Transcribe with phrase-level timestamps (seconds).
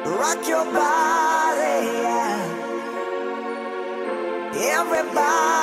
[0.07, 2.73] Rock your body, yeah.
[4.55, 5.58] Everybody,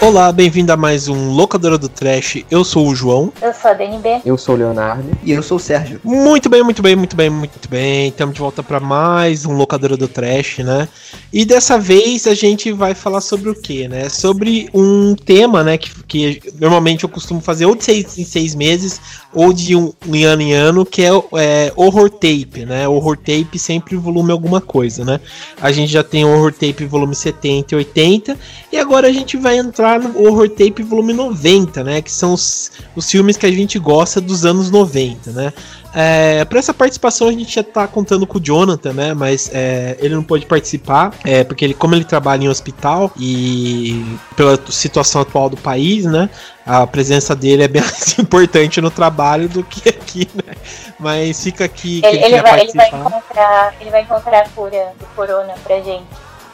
[0.00, 2.44] Olá, bem-vindo a mais um Locadora do Trash.
[2.50, 3.32] Eu sou o João.
[3.40, 4.20] Eu sou a DNB.
[4.24, 5.10] Eu sou o Leonardo.
[5.22, 5.98] E eu sou o Sérgio.
[6.04, 8.08] Muito bem, muito bem, muito bem, muito bem.
[8.08, 10.88] Estamos de volta para mais um Locadora do Trash, né?
[11.34, 14.08] E dessa vez a gente vai falar sobre o quê, né?
[14.08, 15.76] Sobre um tema, né?
[15.76, 19.00] Que, que normalmente eu costumo fazer ou de seis em seis meses
[19.32, 22.86] ou de um em ano em ano, que é, é horror tape, né?
[22.86, 25.18] Horror tape sempre volume alguma coisa, né?
[25.60, 28.38] A gente já tem horror tape volume 70 e 80
[28.70, 32.00] e agora a gente vai entrar no horror tape volume 90, né?
[32.00, 35.52] Que são os, os filmes que a gente gosta dos anos 90, né?
[35.94, 39.14] É, para essa participação a gente já tá contando com o Jonathan, né?
[39.14, 44.04] Mas é, ele não pôde participar, é, porque ele, como ele trabalha em hospital e
[44.36, 46.28] pela situação atual do país, né?
[46.66, 50.54] A presença dele é bem mais importante no trabalho do que aqui, né?
[50.98, 54.92] Mas fica aqui Ele, ele, ele vai, ele, vai encontrar, ele vai encontrar a cura
[54.98, 56.04] do corona pra gente.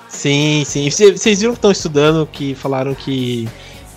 [0.08, 0.90] Sim, sim.
[0.90, 3.48] Cê- Vocês viram que estão estudando que falaram que,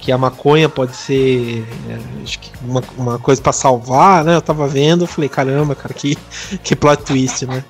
[0.03, 4.35] que a maconha pode ser é, que uma, uma coisa pra salvar, né?
[4.35, 6.17] Eu tava vendo, eu falei, caramba, cara, que,
[6.61, 7.63] que plot twist, né?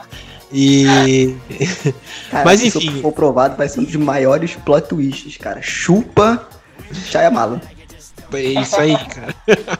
[0.51, 1.35] E.
[2.29, 3.01] Cara, Mas se enfim.
[3.01, 5.63] for provado, vai ser um dos maiores plot twists, cara.
[5.63, 6.47] Chupa
[6.91, 7.59] Shyamalan.
[8.33, 9.35] É isso aí, cara.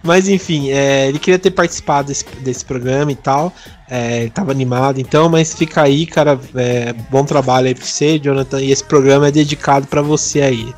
[0.00, 3.52] Mas enfim, é, ele queria ter participado desse, desse programa e tal.
[3.88, 6.38] É, ele tava animado, então, mas fica aí, cara.
[6.54, 8.60] é, bom trabalho aí pra você, Jonathan.
[8.60, 10.72] E esse programa é dedicado pra você aí.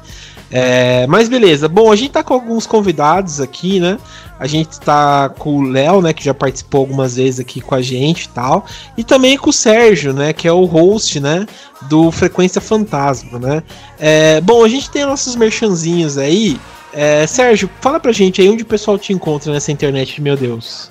[0.53, 3.98] É, mas beleza, bom, a gente tá com alguns convidados aqui, né?
[4.39, 6.13] A gente tá com o Léo, né?
[6.13, 8.67] Que já participou algumas vezes aqui com a gente e tal.
[8.96, 10.33] E também com o Sérgio, né?
[10.33, 11.46] Que é o host, né?
[11.83, 13.62] Do Frequência Fantasma, né?
[13.98, 16.61] É, bom, a gente tem nossos merchanzinhos aí.
[16.92, 20.91] É, Sérgio, fala pra gente aí onde o pessoal te encontra nessa internet, meu Deus.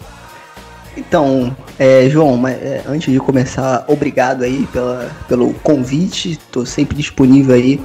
[0.98, 6.40] Então, é, João, mas, é, antes de começar, obrigado aí pela, pelo convite.
[6.52, 7.80] Tô sempre disponível aí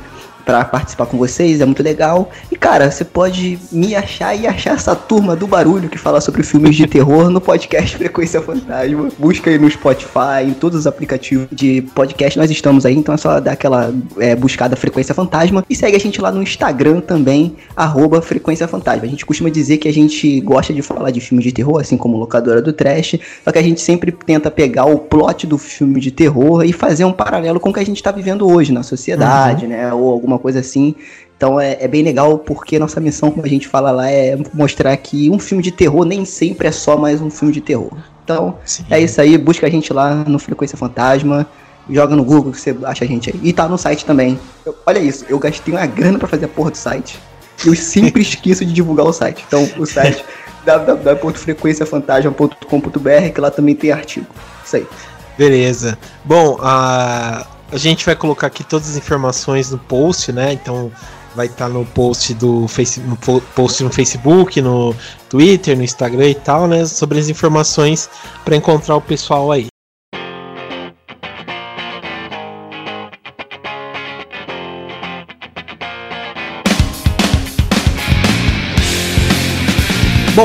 [0.46, 2.30] pra participar com vocês, é muito legal.
[2.52, 6.44] E cara, você pode me achar e achar essa turma do barulho que fala sobre
[6.44, 9.08] filmes de terror no podcast Frequência Fantasma.
[9.18, 13.18] Busca aí no Spotify, em todos os aplicativos de podcast nós estamos aí, então é
[13.18, 17.56] só dar aquela é, buscada Frequência Fantasma e segue a gente lá no Instagram também,
[17.74, 19.02] arroba Frequência Fantasma.
[19.02, 21.96] A gente costuma dizer que a gente gosta de falar de filmes de terror, assim
[21.96, 26.00] como locadora do trash, só que a gente sempre tenta pegar o plot do filme
[26.00, 28.84] de terror e fazer um paralelo com o que a gente tá vivendo hoje na
[28.84, 29.92] sociedade, né?
[29.92, 30.94] Ou alguma coisa assim.
[31.36, 34.96] Então é, é bem legal porque nossa missão, como a gente fala lá, é mostrar
[34.96, 37.92] que um filme de terror nem sempre é só mais um filme de terror.
[38.24, 38.84] Então Sim.
[38.90, 41.46] é isso aí, busca a gente lá no Frequência Fantasma,
[41.88, 43.38] joga no Google que você acha a gente aí.
[43.42, 44.38] E tá no site também.
[44.64, 47.18] Eu- olha isso, eu gastei uma grana pra fazer a porra do site.
[47.64, 49.44] Eu sempre esqueço de divulgar o site.
[49.46, 50.24] Então o site
[50.64, 54.26] www.frequenciafantasma.com.br que lá também tem artigo.
[54.64, 54.86] Isso aí.
[55.38, 55.98] Beleza.
[56.24, 60.52] Bom, a, a gente vai colocar aqui todas as informações no post, né?
[60.52, 60.90] Então
[61.34, 62.66] vai estar no post do
[63.04, 64.94] no po- post no Facebook, no
[65.28, 66.86] Twitter, no Instagram e tal, né?
[66.86, 68.08] Sobre as informações
[68.44, 69.66] para encontrar o pessoal aí.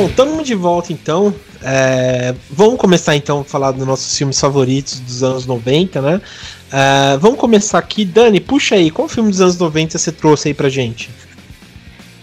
[0.02, 1.32] Bom, estamos de volta então.
[1.64, 6.20] É, vamos começar então a falar dos nossos filmes favoritos dos anos 90, né?
[6.74, 8.04] É, vamos começar aqui.
[8.04, 11.12] Dani, puxa aí, qual filme dos anos 90 você trouxe aí pra gente?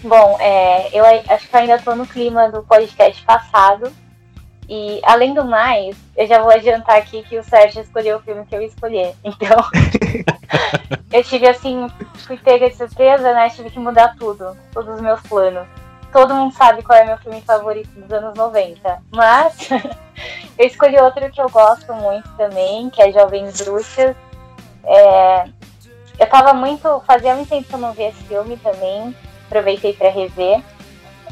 [0.03, 3.93] Bom, é, eu acho que eu ainda tô no clima do podcast passado.
[4.69, 8.45] E, além do mais, eu já vou adiantar aqui que o Sérgio escolheu o filme
[8.45, 9.15] que eu escolhi.
[9.23, 9.57] Então,
[11.13, 11.87] eu tive assim,
[12.27, 13.49] fui pega de surpresa, né?
[13.51, 15.69] Tive que mudar tudo, todos os meus planos.
[16.13, 19.03] Todo mundo sabe qual é meu filme favorito dos anos 90.
[19.13, 19.69] Mas
[20.59, 24.17] eu escolhi outro que eu gosto muito também, que é Jovens Bruxas.
[24.85, 25.45] É,
[26.19, 27.03] eu tava muito.
[27.07, 29.15] Fazia muito tempo que eu não via esse filme também.
[29.47, 30.63] Aproveitei pra rever.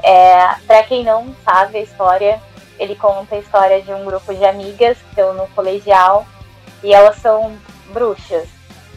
[0.03, 2.41] É, pra quem não sabe a história,
[2.79, 6.27] ele conta a história de um grupo de amigas que estão no colegial
[6.83, 7.57] e elas são
[7.93, 8.49] bruxas.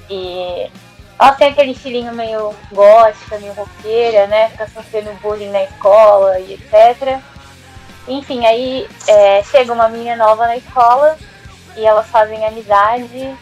[0.09, 0.69] E
[1.19, 4.50] elas têm aquele estilinho meio gótica, meio roqueira, né?
[4.50, 7.19] Fica sofrendo bullying na escola e etc.
[8.07, 11.18] Enfim, aí é, chega uma menina nova na escola
[11.75, 13.38] e elas fazem amizade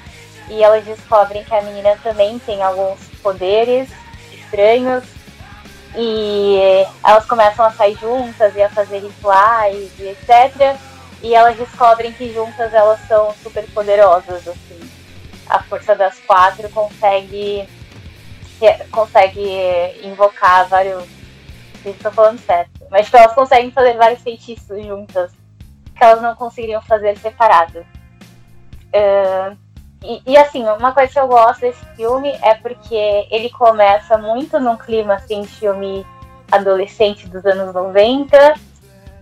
[0.50, 3.90] e elas descobrem que a menina também tem alguns poderes
[4.34, 5.04] estranhos
[5.96, 10.78] E elas começam a sair juntas e a fazer rituais e etc.
[11.24, 14.97] E elas descobrem que juntas elas são super poderosas, assim.
[15.50, 17.68] A força das quatro consegue
[18.92, 19.48] consegue
[20.04, 21.06] invocar vários.
[21.86, 22.72] Estou falando certo.
[22.90, 25.32] Mas tipo, elas conseguem fazer vários feitiços juntas
[25.96, 27.86] que elas não conseguiriam fazer separadas.
[28.88, 29.58] Uh,
[30.04, 34.60] e, e, assim, uma coisa que eu gosto desse filme é porque ele começa muito
[34.60, 36.06] num clima assim de filme
[36.52, 38.54] adolescente dos anos 90,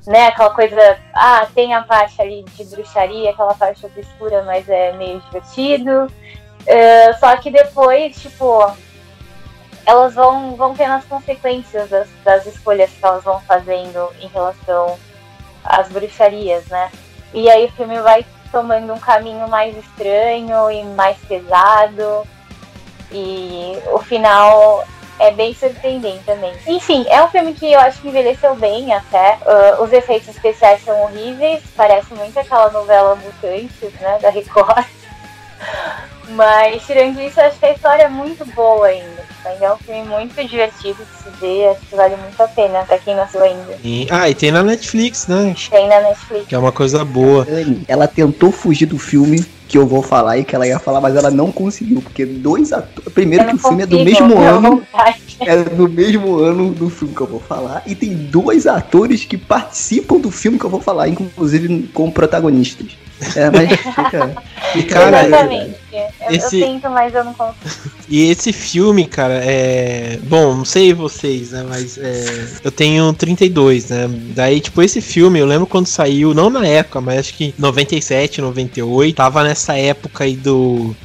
[0.07, 0.27] né?
[0.27, 5.19] Aquela coisa, ah, tem a parte ali de bruxaria, aquela parte obscura, mas é meio
[5.21, 6.07] divertido.
[6.61, 8.71] Uh, só que depois, tipo,
[9.85, 14.97] elas vão, vão tendo as consequências das, das escolhas que elas vão fazendo em relação
[15.63, 16.91] às bruxarias, né?
[17.33, 22.25] E aí o filme vai tomando um caminho mais estranho e mais pesado.
[23.11, 24.83] E o final
[25.19, 26.53] é bem surpreendente também.
[26.67, 29.37] Enfim, é um filme que eu acho que envelheceu bem até.
[29.41, 34.85] Uh, os efeitos especiais são horríveis, parece muito aquela novela Mutantes, né, da Record.
[36.29, 39.23] Mas, tirando isso, acho que a história é muito boa ainda.
[39.45, 42.83] Ainda é um filme muito divertido de se ver, acho que vale muito a pena
[42.83, 43.77] pra quem não assistiu ainda.
[43.83, 45.55] E, ah, e tem na Netflix, né?
[45.69, 46.47] Tem na Netflix.
[46.47, 47.45] Que é uma coisa boa.
[47.87, 51.15] Ela tentou fugir do filme que eu vou falar e que ela ia falar, mas
[51.15, 53.13] ela não conseguiu, porque dois atores.
[53.13, 54.83] Primeiro que o filme é do mesmo ano.
[55.39, 57.83] É do mesmo ano do filme que eu vou falar.
[57.85, 62.97] E tem dois atores que participam do filme que eu vou falar, inclusive como protagonistas.
[63.35, 64.43] É, mas fica.
[64.75, 65.75] E, cara, Exatamente.
[66.29, 66.59] Esse...
[66.59, 67.55] Eu tento, mas eu não consigo.
[68.09, 70.19] E esse filme, cara, é.
[70.23, 71.65] Bom, não sei vocês, né?
[71.67, 72.47] Mas é...
[72.63, 74.09] eu tenho 32, né?
[74.35, 78.41] Daí, tipo, esse filme, eu lembro quando saiu, não na época, mas acho que 97,
[78.41, 80.95] 98, tava nessa época aí do.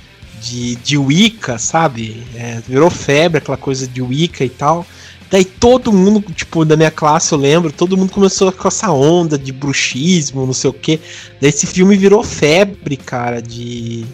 [0.41, 2.23] De, de Wicca, sabe?
[2.35, 4.87] É, virou febre aquela coisa de Wicca e tal.
[5.31, 9.39] Daí todo mundo, tipo, da minha classe, eu lembro, todo mundo começou com essa onda
[9.39, 10.99] de bruxismo, não sei o quê.
[11.41, 14.05] Daí esse filme virou febre, cara, de.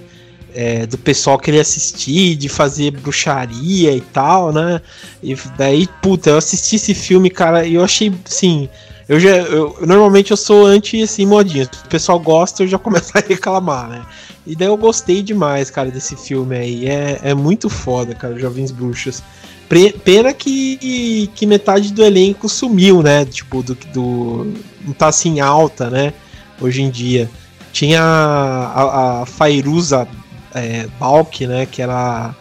[0.55, 4.81] É, do pessoal querer assistir, de fazer bruxaria e tal, né?
[5.23, 8.69] E daí, puta, eu assisti esse filme, cara, e eu achei, sim.
[9.09, 9.37] Eu já.
[9.37, 11.65] Eu, normalmente eu sou anti assim, modinha.
[11.65, 14.07] Se o pessoal gosta, eu já começo a reclamar, né?
[14.47, 16.89] E daí eu gostei demais, cara, desse filme aí.
[16.89, 19.23] É, é muito foda, cara, Jovens Bruxas.
[19.69, 23.25] Pena que, que metade do elenco sumiu, né?
[23.25, 24.55] Tipo, do, do.
[24.83, 26.13] Não tá assim alta, né?
[26.61, 27.29] Hoje em dia.
[27.73, 30.07] Tinha a, a Fairuza
[30.55, 31.67] é, Balk, né?
[31.67, 32.35] Que era.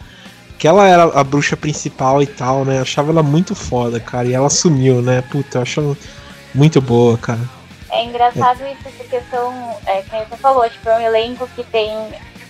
[0.56, 2.80] Que ela era a bruxa principal e tal, né?
[2.80, 4.28] Achava ela muito foda, cara.
[4.28, 5.20] E ela sumiu, né?
[5.22, 5.96] Puta, eu acho
[6.54, 7.40] muito boa, cara.
[7.90, 8.72] É engraçado é.
[8.72, 9.52] isso, porque são.
[9.84, 11.90] É, como você falou, tipo, é um elenco que tem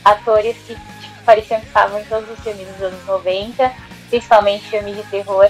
[0.05, 4.97] atores que tipo, pareciam que estavam em todos os filmes dos anos 90 principalmente filmes
[4.97, 5.49] de terror,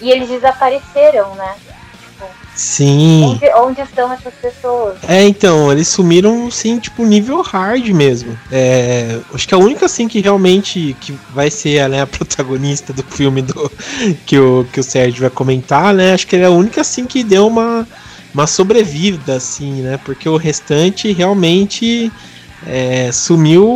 [0.00, 1.54] e eles desapareceram, né?
[2.00, 2.24] Tipo,
[2.54, 3.24] sim.
[3.24, 4.98] Onde, onde, estão essas pessoas?
[5.06, 8.38] É, então, eles sumiram, sim, tipo, nível hard mesmo.
[8.50, 13.02] É, acho que a única, assim, que realmente que vai ser né, a protagonista do
[13.02, 13.70] filme do,
[14.26, 16.14] que, o, que o Sérgio vai comentar, né?
[16.14, 17.86] Acho que ele é a única, assim, que deu uma,
[18.32, 19.98] uma sobrevida, assim, né?
[20.04, 22.12] Porque o restante realmente
[22.66, 23.66] é, sumiu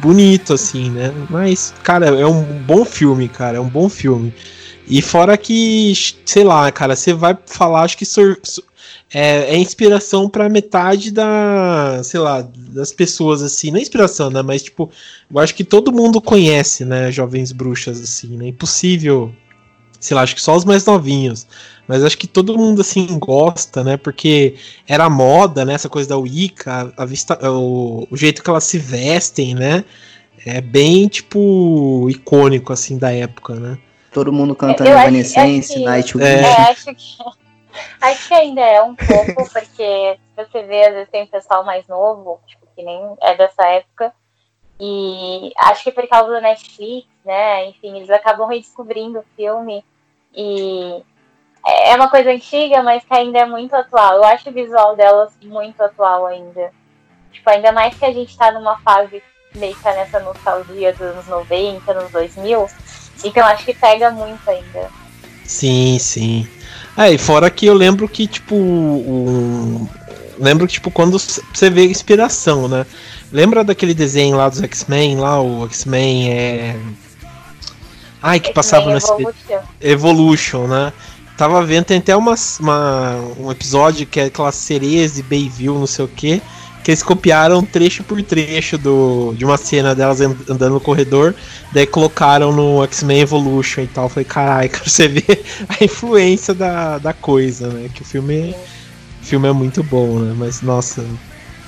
[0.00, 1.12] bonito, assim, né?
[1.30, 4.32] Mas, cara, é um bom filme, cara, é um bom filme.
[4.88, 5.92] E fora que,
[6.24, 8.04] sei lá, cara, você vai falar, acho que
[9.12, 14.42] é, é, inspiração para metade da, sei lá, das pessoas, assim, não é inspiração, né?
[14.42, 14.90] Mas, tipo,
[15.32, 17.10] eu acho que todo mundo conhece, né?
[17.10, 18.48] Jovens Bruxas, assim, né?
[18.48, 19.34] Impossível,
[20.00, 21.46] sei lá, acho que só os mais novinhos
[21.86, 23.96] mas acho que todo mundo assim gosta, né?
[23.96, 24.56] Porque
[24.88, 25.74] era moda, né?
[25.74, 29.84] Essa coisa da Wicca, a vista, o, o jeito que elas se vestem, né?
[30.44, 33.78] É bem tipo icônico assim da época, né?
[34.12, 36.24] Todo mundo cantando Evanescence, Nightwish.
[36.24, 36.40] É.
[36.40, 37.16] é, acho que
[38.00, 41.86] acho que ainda é um pouco porque você vê às vezes tem um pessoal mais
[41.86, 44.12] novo, tipo que nem é dessa época.
[44.78, 47.68] E acho que por causa da Netflix, né?
[47.68, 49.84] Enfim, eles acabam redescobrindo o filme
[50.34, 51.02] e
[51.66, 54.16] é uma coisa antiga, mas que ainda é muito atual.
[54.16, 56.70] Eu acho o visual delas muito atual ainda.
[57.32, 59.22] Tipo, ainda mais que a gente tá numa fase
[59.54, 62.66] meio que tá nessa nostalgia dos anos 90, anos 2000.
[63.24, 64.90] Então acho que pega muito ainda.
[65.44, 66.48] Sim, sim.
[66.96, 69.86] É, e fora que eu lembro que, tipo, um...
[70.38, 72.86] lembro que, tipo, quando você vê inspiração, né?
[73.32, 76.76] Lembra daquele desenho lá dos X-Men, lá, o X-Men é.
[78.22, 79.58] Ai, que passava no Evolution.
[79.80, 80.92] Evolution, né?
[81.36, 85.86] Tava vendo, tem até uma, uma, um episódio que é aquela Cereza e Bayview, não
[85.86, 86.40] sei o que,
[86.82, 91.34] que eles copiaram trecho por trecho do, de uma cena delas and- andando no corredor,
[91.72, 94.08] daí colocaram no X-Men Evolution e tal.
[94.08, 97.90] Falei, caralho, cara, você vê a influência da, da coisa, né?
[97.92, 98.54] Que o filme,
[99.20, 100.34] o filme é muito bom, né?
[100.38, 101.04] Mas, nossa,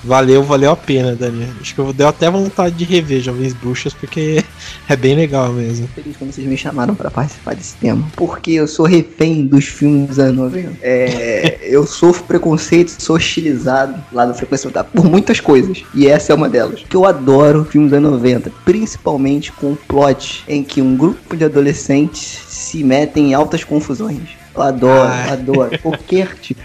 [0.05, 1.49] valeu, valeu a pena, Dani.
[1.61, 4.43] Acho que eu deu até vontade de rever Jovens Bruxas, porque
[4.89, 5.89] é bem legal mesmo.
[5.89, 8.07] feliz quando vocês me chamaram pra participar desse tema.
[8.17, 10.77] Porque eu sou refém dos filmes dos anos 90.
[10.83, 15.83] É, eu sofro preconceito, sou hostilizado lá no Frequência Otaku por muitas coisas.
[15.95, 16.85] E essa é uma delas.
[16.89, 18.51] Que eu adoro filmes dos anos 90.
[18.65, 24.21] Principalmente com o plot em que um grupo de adolescentes se metem em altas confusões.
[24.55, 25.33] Eu adoro, Ah.
[25.33, 25.79] adoro.
[25.83, 26.61] Porque, tipo,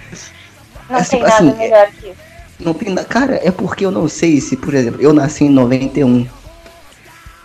[0.90, 2.33] Não Assim, tem nada assim, melhor que isso.
[2.60, 2.94] Não tem.
[2.96, 6.26] Cara, é porque eu não sei se, por exemplo, eu nasci em 91.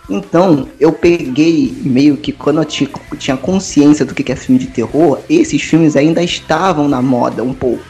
[0.09, 4.59] Então, eu peguei meio que quando eu ti- tinha consciência do que que é filme
[4.59, 7.83] de terror, esses filmes ainda estavam na moda um pouco.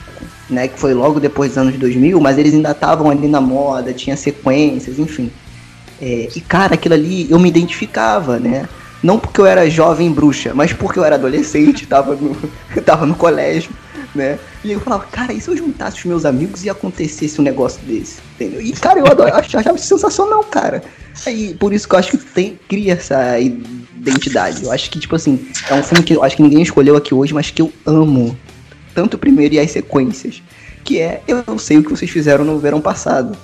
[0.49, 3.93] Né, que foi logo depois dos anos 2000, mas eles ainda estavam ali na moda,
[3.93, 5.31] tinha sequências, enfim.
[6.01, 8.67] É, e cara, aquilo ali eu me identificava, né?
[9.03, 12.35] Não porque eu era jovem bruxa, mas porque eu era adolescente, tava no,
[12.83, 13.69] tava no colégio,
[14.15, 14.39] né?
[14.63, 17.79] E eu falava, cara, e se eu juntasse os meus amigos e acontecesse um negócio
[17.83, 18.17] desse?
[18.35, 18.61] Entendeu?
[18.61, 20.83] E cara, eu adoro, ach- achava sensacional, cara.
[21.25, 24.63] Aí, por isso que eu acho que tem, cria essa identidade.
[24.63, 27.13] Eu acho que, tipo assim, é um filme que eu acho que ninguém escolheu aqui
[27.13, 28.37] hoje, mas que eu amo.
[28.93, 30.41] Tanto o primeiro e as sequências.
[30.83, 33.37] Que é, eu não sei o que vocês fizeram no verão passado.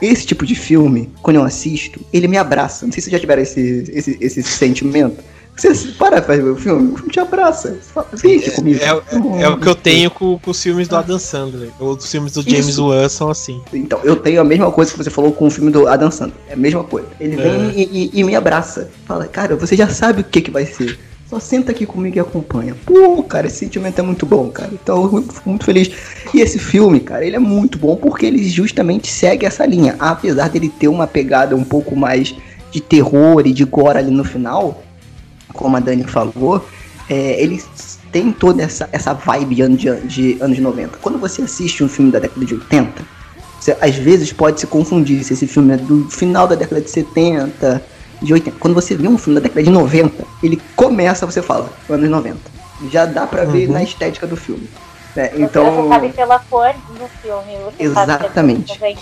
[0.00, 2.86] Esse tipo de filme, quando eu assisto, ele me abraça.
[2.86, 5.22] Não sei se vocês já tiveram esse, esse, esse sentimento.
[5.60, 7.78] Você para pra ver o filme, o filme te abraça.
[8.12, 8.80] Você vem aqui comigo.
[8.82, 11.70] É, é- é o que eu tenho com, com os filmes do Adam Sandler.
[11.78, 12.86] Ou os filmes do James Isso.
[12.86, 13.60] Wan são assim.
[13.72, 16.36] Então, eu tenho a mesma coisa que você falou com o filme do Adam Sandler.
[16.48, 17.08] É a mesma coisa.
[17.20, 17.72] Ele vem É.
[17.76, 18.90] e, e- e me abraça.
[19.06, 20.98] Fala, cara, você já sabe o que, que vai ser.
[21.28, 22.74] Só senta aqui comigo e acompanha.
[22.84, 24.70] Pô, cara, esse sentimento é muito bom, cara.
[24.72, 25.88] Então eu fico muito feliz.
[26.34, 29.94] E esse filme, cara, ele é muito bom porque ele justamente segue essa linha.
[30.00, 32.34] Apesar dele ter uma pegada um pouco mais
[32.72, 34.82] de terror e de gore ali no final,
[35.52, 36.68] como a Dani falou,
[37.08, 37.62] é, ele
[38.12, 40.98] tem toda essa, essa vibe de, ano- de, de anos 90.
[40.98, 43.04] Quando você assiste um filme da década de 80,
[43.58, 46.90] você, às vezes pode se confundir se esse filme é do final da década de
[46.90, 47.84] 70,
[48.22, 48.56] de 80.
[48.58, 52.38] Quando você vê um filme da década de 90, ele começa, você fala, anos 90.
[52.88, 53.74] Já dá pra ver Uhum.
[53.74, 54.68] na estética do filme.
[55.14, 55.28] né?
[55.30, 57.58] Você Então, sabe pela cor do filme.
[57.76, 58.78] Você Exatamente.
[58.82, 58.94] É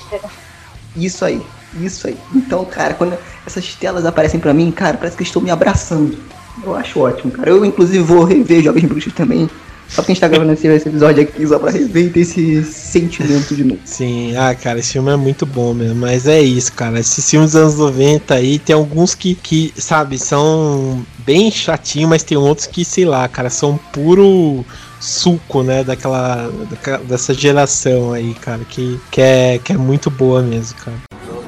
[0.96, 1.40] isso aí,
[1.74, 2.18] isso aí.
[2.34, 6.18] Então, cara, quando essas telas aparecem pra mim, cara, parece que estão me abraçando.
[6.64, 7.50] Eu acho ótimo, cara.
[7.50, 9.48] Eu, inclusive, vou rever Jovens Bruxos também.
[9.88, 12.20] Só que a gente tá gravando esse, esse episódio aqui só pra rever e ter
[12.20, 13.80] esse sentimento de novo.
[13.86, 15.94] Sim, ah, cara, esse filme é muito bom mesmo.
[15.96, 17.00] Mas é isso, cara.
[17.00, 22.22] Esses filmes dos anos 90 aí, tem alguns que, que sabe, são bem chatinhos, mas
[22.22, 24.62] tem outros que, sei lá, cara, são puro
[25.00, 30.42] suco, né, daquela, daquela- dessa geração aí, cara, que, que, é, que é muito boa
[30.42, 30.96] mesmo, cara.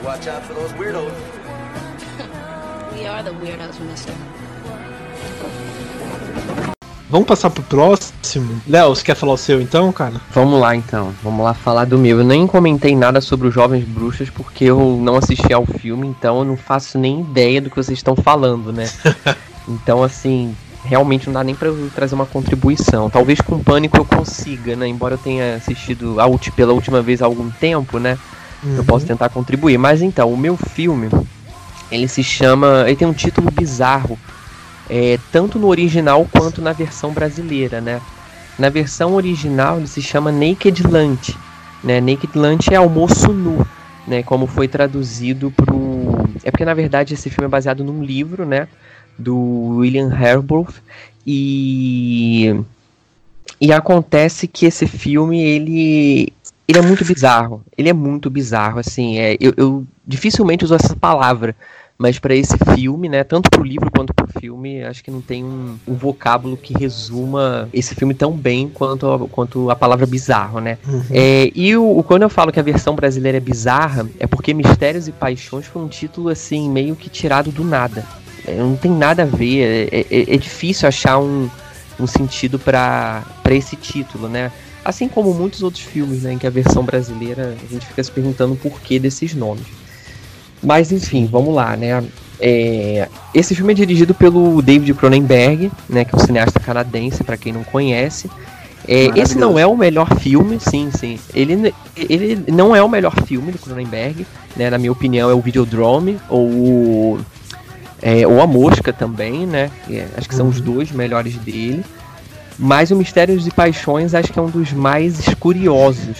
[0.03, 0.73] Watch out for those
[7.11, 8.61] Vamos passar pro próximo?
[8.69, 10.15] Léo, você quer falar o seu então, cara?
[10.33, 12.19] Vamos lá então, vamos lá falar do meu.
[12.19, 16.39] Eu nem comentei nada sobre os Jovens Bruxas porque eu não assisti ao filme, então
[16.39, 18.89] eu não faço nem ideia do que vocês estão falando, né?
[19.69, 23.11] então, assim, realmente não dá nem pra eu trazer uma contribuição.
[23.11, 24.87] Talvez com Pânico eu consiga, né?
[24.87, 28.17] Embora eu tenha assistido a ulti- pela última vez há algum tempo, né?
[28.77, 29.79] Eu posso tentar contribuir.
[29.79, 31.09] Mas então, o meu filme,
[31.91, 32.85] ele se chama.
[32.87, 34.17] Ele tem um título bizarro.
[34.93, 38.01] É, tanto no original quanto na versão brasileira, né?
[38.59, 41.39] Na versão original ele se chama Naked Lunch,
[41.85, 42.01] né?
[42.01, 43.65] Naked Lunch é almoço nu,
[44.05, 44.25] né?
[44.25, 46.29] Como foi traduzido pro...
[46.43, 48.67] É porque na verdade esse filme é baseado num livro, né?
[49.17, 50.75] Do William Herbert
[51.25, 52.61] e...
[53.61, 56.33] E acontece que esse filme, ele...
[56.67, 60.95] Ele é muito bizarro, ele é muito bizarro, assim, é, eu, eu dificilmente uso essa
[60.95, 61.55] palavra,
[62.01, 65.45] mas para esse filme, né, tanto pro livro quanto pro filme, acho que não tem
[65.45, 70.61] um, um vocábulo que resuma esse filme tão bem quanto a, quanto a palavra bizarro,
[70.61, 70.79] né?
[70.89, 71.03] Uhum.
[71.11, 75.09] É, e o, quando eu falo que a versão brasileira é bizarra, é porque Mistérios
[75.09, 78.03] e Paixões foi um título assim meio que tirado do nada.
[78.47, 81.51] É, não tem nada a ver, é, é- é difícil achar um,
[82.01, 84.51] um sentido para esse título, né?
[84.83, 88.11] Assim como muitos outros filmes, né, em que a versão brasileira a gente fica se
[88.11, 89.80] perguntando o porquê desses nomes.
[90.63, 92.03] Mas enfim, vamos lá, né?
[92.39, 97.37] É, esse filme é dirigido pelo David Cronenberg, né, que é um cineasta canadense, para
[97.37, 98.31] quem não conhece.
[98.89, 101.19] É, esse não é o melhor filme, sim, sim.
[101.35, 104.27] Ele, ele não é o melhor filme do Cronenberg,
[104.57, 104.71] né?
[104.71, 107.21] Na minha opinião, é o Videodrome ou
[108.03, 109.71] é, ou a Mosca também, né?
[109.89, 111.85] é- acho que são os dois melhores dele.
[112.59, 116.17] Mas o Mistérios e Paixões acho que é um dos mais curiosos.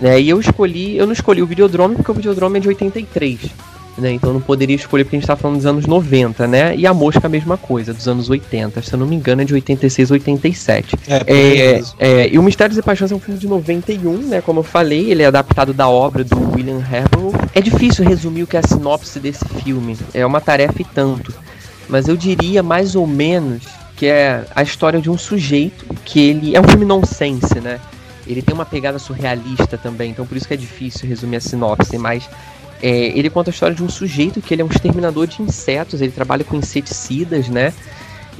[0.00, 0.20] Né?
[0.20, 3.40] E eu escolhi, eu não escolhi o Videodrome porque o Videodrome é de 83.
[3.98, 4.12] Né?
[4.12, 6.74] Então não poderia escolher porque a gente tá falando dos anos 90, né?
[6.74, 8.80] E a Mosca a mesma coisa, dos anos 80.
[8.80, 10.96] Se eu não me engano é de 86 87.
[11.06, 14.40] É, É, é, e o Mistérios e Paixões é um filme de 91, né?
[14.40, 17.34] Como eu falei, ele é adaptado da obra do William Harrow.
[17.54, 19.96] É difícil resumir o que é a sinopse desse filme.
[20.14, 21.34] É uma tarefa e tanto.
[21.88, 26.56] Mas eu diria mais ou menos que é a história de um sujeito que ele.
[26.56, 27.78] É um filme nonsense, né?
[28.26, 31.98] Ele tem uma pegada surrealista também, então por isso que é difícil resumir a sinopse,
[31.98, 32.28] mas
[32.82, 36.00] é, ele conta a história de um sujeito que ele é um exterminador de insetos,
[36.00, 37.72] ele trabalha com inseticidas, né?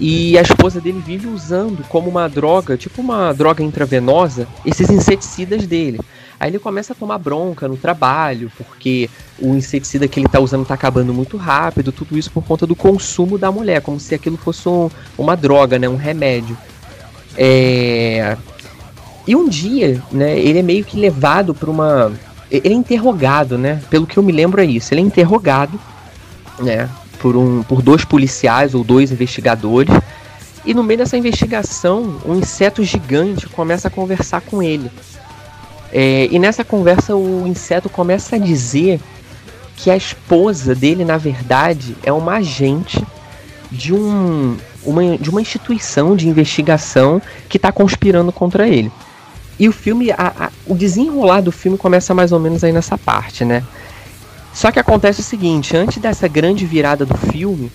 [0.01, 5.67] E a esposa dele vive usando como uma droga, tipo uma droga intravenosa, esses inseticidas
[5.67, 6.01] dele.
[6.41, 9.09] Aí ele começa a tomar bronca no trabalho, porque
[9.39, 12.75] o inseticida que ele tá usando tá acabando muito rápido, tudo isso por conta do
[12.75, 15.89] consumo da mulher, como se aquilo fosse um- uma droga, né?
[15.89, 16.59] Um remédio.
[17.37, 18.37] É...
[19.27, 22.11] E um dia, né, ele é meio que levado para uma.
[22.53, 23.81] Ele é interrogado, né?
[23.89, 24.93] Pelo que eu me lembro é isso.
[24.93, 25.81] Ele é interrogado,
[26.59, 26.89] né?
[27.19, 29.95] Por, um, por dois policiais ou dois investigadores.
[30.65, 34.91] E no meio dessa investigação, um inseto gigante começa a conversar com ele.
[35.91, 39.01] É, e nessa conversa, o inseto começa a dizer
[39.77, 43.05] que a esposa dele, na verdade, é uma agente
[43.71, 48.93] de, um, uma, de uma instituição de investigação que está conspirando contra ele.
[49.63, 50.17] E o filme, a-
[50.47, 53.63] a- o desenrolar do filme começa mais ou menos aí nessa parte, né?
[54.53, 57.71] Só que acontece o seguinte, antes dessa grande virada do filme,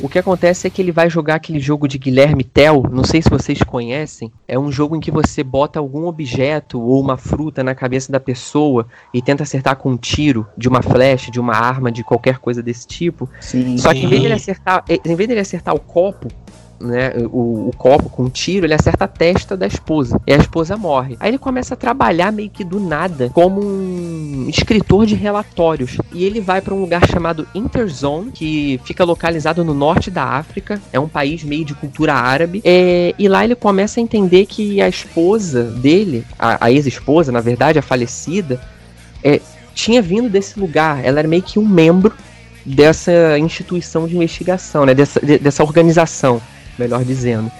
[0.00, 3.20] o que acontece é que ele vai jogar aquele jogo de Guilherme Tell, não sei
[3.20, 7.62] se vocês conhecem, é um jogo em que você bota algum objeto ou uma fruta
[7.62, 11.54] na cabeça da pessoa e tenta acertar com um tiro de uma flecha, de uma
[11.54, 13.28] arma, de qualquer coisa desse tipo.
[13.42, 13.76] Sim.
[13.76, 16.28] Só que em vez dele acertar, eh, em vez dele acertar o copo,
[16.80, 20.20] né, o, o copo com um tiro, ele acerta a testa da esposa.
[20.26, 21.16] E a esposa morre.
[21.20, 25.98] Aí ele começa a trabalhar meio que do nada como um escritor de relatórios.
[26.12, 30.80] E ele vai para um lugar chamado Interzone, que fica localizado no norte da África.
[30.92, 32.60] É um país meio de cultura árabe.
[32.64, 37.40] É, e lá ele começa a entender que a esposa dele, a, a ex-esposa, na
[37.40, 38.60] verdade, a falecida,
[39.22, 39.40] é,
[39.74, 41.04] tinha vindo desse lugar.
[41.04, 42.12] Ela era meio que um membro
[42.64, 44.94] dessa instituição de investigação, né?
[44.94, 46.40] Dessa, de- dessa organização,
[46.78, 47.50] melhor dizendo.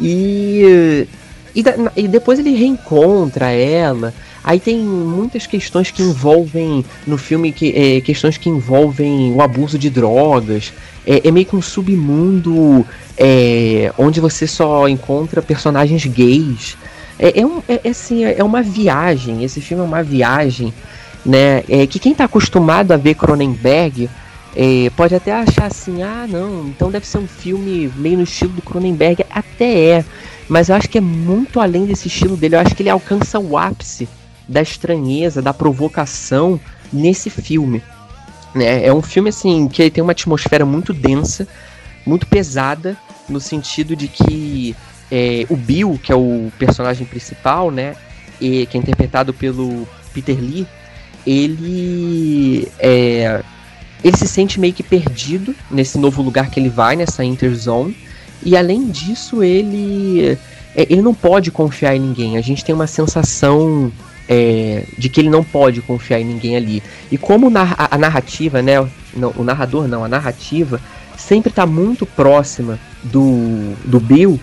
[0.00, 1.06] E,
[1.54, 1.64] e,
[1.96, 4.12] e depois ele reencontra ela.
[4.44, 9.76] Aí tem muitas questões que envolvem no filme que é, questões que envolvem o abuso
[9.76, 10.72] de drogas.
[11.04, 16.76] É, é meio que um submundo é, onde você só encontra personagens gays.
[17.18, 19.42] É, é, um, é, é assim, é uma viagem.
[19.42, 20.72] Esse filme é uma viagem,
[21.24, 21.64] né?
[21.68, 24.08] É, que quem tá acostumado a ver Cronenberg
[24.56, 28.52] é, pode até achar assim, ah, não, então deve ser um filme meio no estilo
[28.54, 29.24] do Cronenberg.
[29.28, 30.04] Até é,
[30.48, 32.56] mas eu acho que é muito além desse estilo dele.
[32.56, 34.08] Eu acho que ele alcança o ápice
[34.48, 36.58] da estranheza, da provocação
[36.90, 37.82] nesse filme.
[38.54, 38.86] Né?
[38.86, 41.46] É um filme assim que tem uma atmosfera muito densa,
[42.06, 42.96] muito pesada,
[43.28, 44.74] no sentido de que
[45.10, 47.94] é, o Bill, que é o personagem principal, né,
[48.40, 50.66] e, que é interpretado pelo Peter Lee,
[51.26, 53.42] ele é,
[54.06, 57.96] ele se sente meio que perdido nesse novo lugar que ele vai, nessa interzone.
[58.42, 60.38] E além disso, ele
[60.76, 62.36] é, ele não pode confiar em ninguém.
[62.36, 63.90] A gente tem uma sensação
[64.28, 66.82] é, de que ele não pode confiar em ninguém ali.
[67.10, 70.80] E como a narrativa, né, não, o narrador não, a narrativa
[71.16, 74.38] sempre está muito próxima do, do Bill,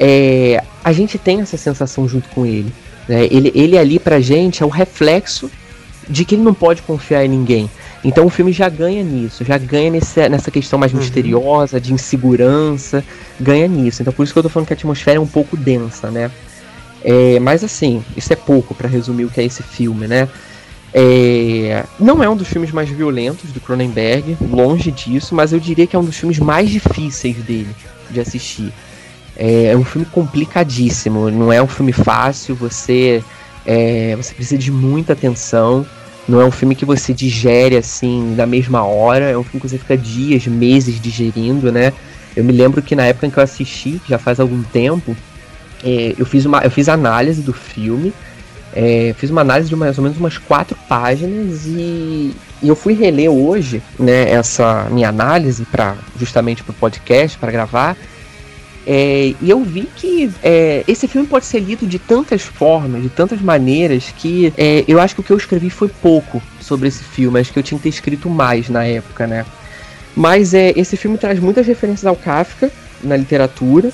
[0.00, 2.72] é, a gente tem essa sensação junto com ele.
[3.08, 3.24] né?
[3.30, 5.48] Ele, ele ali pra gente é o reflexo
[6.08, 7.70] de que ele não pode confiar em ninguém.
[8.04, 10.98] Então o filme já ganha nisso, já ganha nesse, nessa questão mais Uhum.
[10.98, 13.04] misteriosa, de insegurança,
[13.40, 14.02] ganha nisso.
[14.02, 16.30] Então por isso que eu tô falando que a atmosfera é um pouco densa, né?
[17.04, 20.28] É, mas assim, isso é pouco pra resumir o que é esse filme, né?
[20.94, 25.86] É, não é um dos filmes mais violentos do Cronenberg, longe disso, mas eu diria
[25.86, 27.74] que é um dos filmes mais difíceis dele
[28.10, 28.72] de assistir.
[29.36, 33.22] É, é um filme complicadíssimo, não é um filme fácil, você,
[33.64, 35.86] é, você precisa de muita atenção.
[36.28, 39.68] Não é um filme que você digere assim na mesma hora, é um filme que
[39.68, 41.92] você fica dias, meses digerindo, né?
[42.36, 45.16] Eu me lembro que na época em que eu assisti, já faz algum tempo,
[45.84, 48.12] é, eu, fiz uma, eu fiz análise do filme,
[48.74, 52.94] é, fiz uma análise de mais ou menos umas quatro páginas e, e eu fui
[52.94, 57.96] reler hoje, né, essa minha análise para justamente para o podcast, para gravar,
[58.86, 63.08] é, e eu vi que é, esse filme pode ser lido de tantas formas, de
[63.08, 67.04] tantas maneiras, que é, eu acho que o que eu escrevi foi pouco sobre esse
[67.04, 67.38] filme.
[67.38, 69.44] Acho que eu tinha que ter escrito mais na época, né?
[70.16, 72.70] Mas é, esse filme traz muitas referências ao Kafka
[73.02, 73.92] na literatura.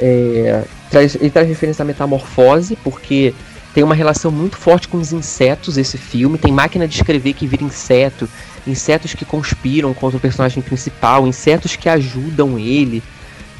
[0.00, 3.32] É, traz, ele traz referência à metamorfose, porque
[3.72, 6.38] tem uma relação muito forte com os insetos esse filme.
[6.38, 8.28] Tem máquina de escrever que vira inseto,
[8.66, 13.00] insetos que conspiram contra o personagem principal, insetos que ajudam ele.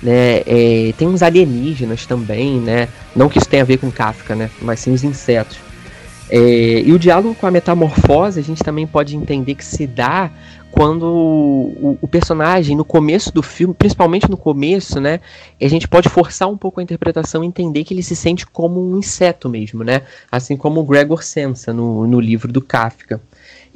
[0.03, 0.43] Né?
[0.47, 2.89] É, tem uns alienígenas também, né?
[3.17, 4.51] Não que isso tenha a ver com Kafka, né?
[4.63, 5.59] Mas sim os insetos.
[6.31, 10.31] É, e o diálogo com a metamorfose a gente também pode entender que se dá
[10.71, 15.21] quando o, o, personagem, no começo do filme, principalmente no começo, né,
[15.61, 18.93] a gente pode forçar um pouco a interpretação e entender que ele se sente como
[18.93, 23.21] um inseto mesmo, né, assim como o Gregor Sensa no, no livro do Kafka.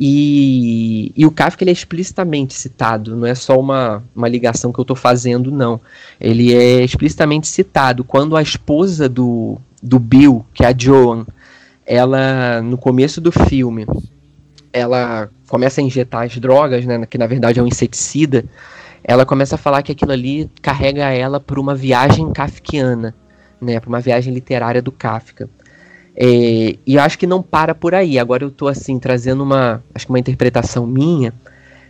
[0.05, 4.81] E, e o Kafka ele é explicitamente citado, não é só uma, uma ligação que
[4.81, 5.81] eu estou fazendo, não.
[6.21, 11.25] Ele é explicitamente citado quando a esposa do, do Bill, que é a Joan,
[11.87, 13.87] ela, no começo do filme,
[14.73, 18.45] ela começa a injetar as drogas, né, que na verdade é um inseticida,
[19.05, 23.15] ela começa a falar que aquilo ali carrega ela por uma viagem kafkiana,
[23.61, 25.49] né, por uma viagem literária do Kafka.
[26.17, 28.19] É, e acho que não para por aí.
[28.19, 31.33] Agora eu estou assim trazendo uma, acho que uma interpretação minha.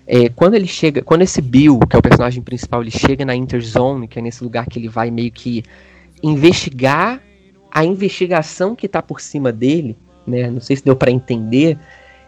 [0.06, 3.34] É, quando ele chega, quando esse Bill, que é o personagem principal, ele chega na
[3.34, 5.64] Interzone, que é nesse lugar que ele vai meio que
[6.22, 7.20] investigar
[7.70, 10.50] a investigação que está por cima dele, né?
[10.50, 11.78] Não sei se deu para entender.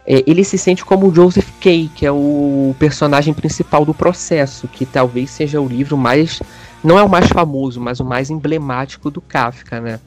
[0.07, 4.67] É, ele se sente como o Joseph Kay, que é o personagem principal do processo,
[4.67, 6.41] que talvez seja o livro mais,
[6.83, 9.99] não é o mais famoso, mas o mais emblemático do Kafka, né?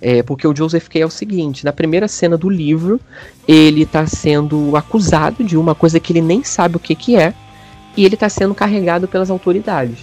[0.00, 3.00] É, porque o Joseph Kay é o seguinte: na primeira cena do livro,
[3.46, 7.34] ele está sendo acusado de uma coisa que ele nem sabe o que, que é,
[7.96, 9.98] e ele está sendo carregado pelas autoridades.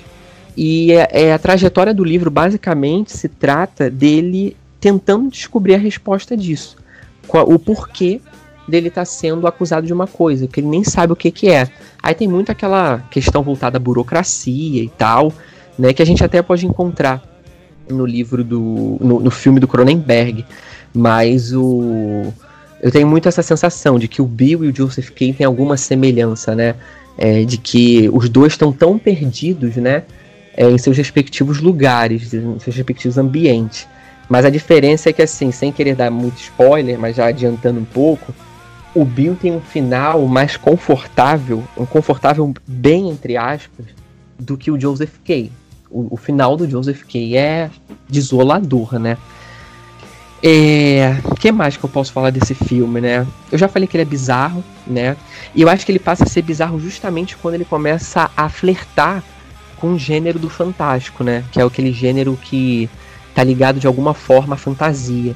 [0.57, 6.35] E é, é, a trajetória do livro basicamente se trata dele tentando descobrir a resposta
[6.35, 6.77] disso.
[7.27, 8.21] O porquê
[8.67, 11.49] dele estar tá sendo acusado de uma coisa, que ele nem sabe o que, que
[11.49, 11.67] é.
[12.01, 15.33] Aí tem muito aquela questão voltada à burocracia e tal,
[15.77, 17.21] né, que a gente até pode encontrar
[17.89, 18.97] no livro do.
[18.99, 20.45] no, no filme do Cronenberg.
[20.93, 22.33] Mas o.
[22.81, 25.77] Eu tenho muito essa sensação de que o Bill e o Joseph Kane têm alguma
[25.77, 26.75] semelhança, né?
[27.17, 30.03] É, de que os dois estão tão perdidos, né?
[30.55, 33.87] É, em seus respectivos lugares, em seus respectivos ambientes.
[34.29, 37.85] Mas a diferença é que, assim, sem querer dar muito spoiler, mas já adiantando um
[37.85, 38.33] pouco,
[38.93, 43.85] o Bill tem um final mais confortável, um confortável bem entre aspas,
[44.39, 45.51] do que o Joseph Kay.
[45.89, 47.69] O, o final do Joseph Kay é
[48.09, 49.17] desolador, né?
[50.43, 53.25] É, que mais que eu posso falar desse filme, né?
[53.51, 55.17] Eu já falei que ele é bizarro, né?
[55.55, 59.23] E eu acho que ele passa a ser bizarro justamente quando ele começa a flertar
[59.77, 61.43] com o gênero do fantástico, né?
[61.51, 62.89] Que é aquele gênero que
[63.33, 65.35] tá ligado de alguma forma à fantasia.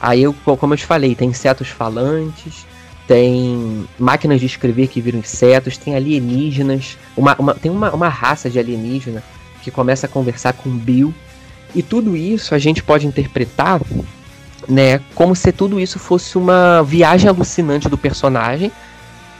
[0.00, 2.66] Aí, eu, como eu te falei, tem insetos falantes,
[3.06, 8.48] tem máquinas de escrever que viram insetos, tem alienígenas, uma, uma, tem uma, uma raça
[8.48, 9.22] de alienígena
[9.62, 11.14] que começa a conversar com Bill.
[11.74, 13.80] E tudo isso a gente pode interpretar
[14.68, 18.70] né, como se tudo isso fosse uma viagem alucinante do personagem,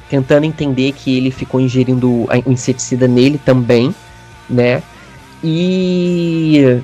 [0.08, 3.94] tentando entender que ele ficou ingerindo o inseticida nele também,
[4.48, 4.82] né?
[5.42, 6.82] E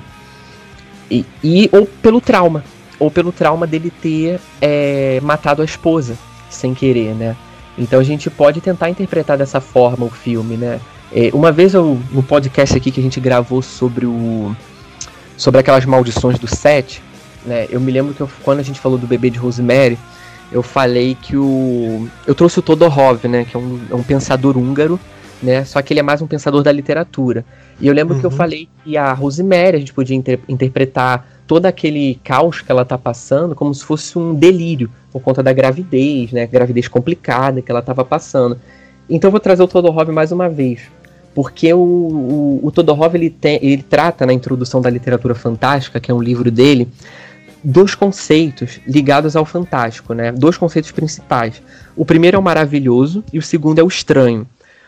[1.09, 2.63] e, e, ou pelo trauma.
[2.99, 6.17] Ou pelo trauma dele ter é, matado a esposa
[6.49, 7.35] sem querer, né?
[7.77, 10.79] Então a gente pode tentar interpretar dessa forma o filme, né?
[11.11, 14.55] É, uma vez eu, no podcast aqui que a gente gravou sobre o.
[15.37, 17.01] sobre aquelas maldições do set,
[17.45, 17.67] né?
[17.69, 19.97] Eu me lembro que eu, quando a gente falou do bebê de Rosemary,
[20.51, 22.07] eu falei que o.
[22.25, 23.45] Eu trouxe o Todorov, né?
[23.45, 24.99] Que é um, é um pensador húngaro
[25.41, 25.63] né?
[25.65, 27.45] Só que ele é mais um pensador da literatura.
[27.79, 28.19] E eu lembro uhum.
[28.19, 28.35] que eu uhum.
[28.35, 32.97] falei que a Rosemary, a gente podia inter interpretar todo aquele caos que ela tá
[32.97, 36.45] passando como se fosse um delírio por conta da gravidez, né?
[36.45, 38.59] Gravidez complicada que ela estava passando.
[39.09, 40.81] Então eu vou trazer o Todorov mais uma vez.
[41.37, 46.13] Porque o, o, o Todorov ele, ele trata na introdução da literatura fantástica, que é
[46.13, 46.87] um livro dele,
[47.63, 50.31] dois conceitos ligados ao fantástico, né?
[50.31, 51.61] Dois conceitos principais.
[51.95, 54.47] O primeiro é o maravilhoso e o segundo é o estranho.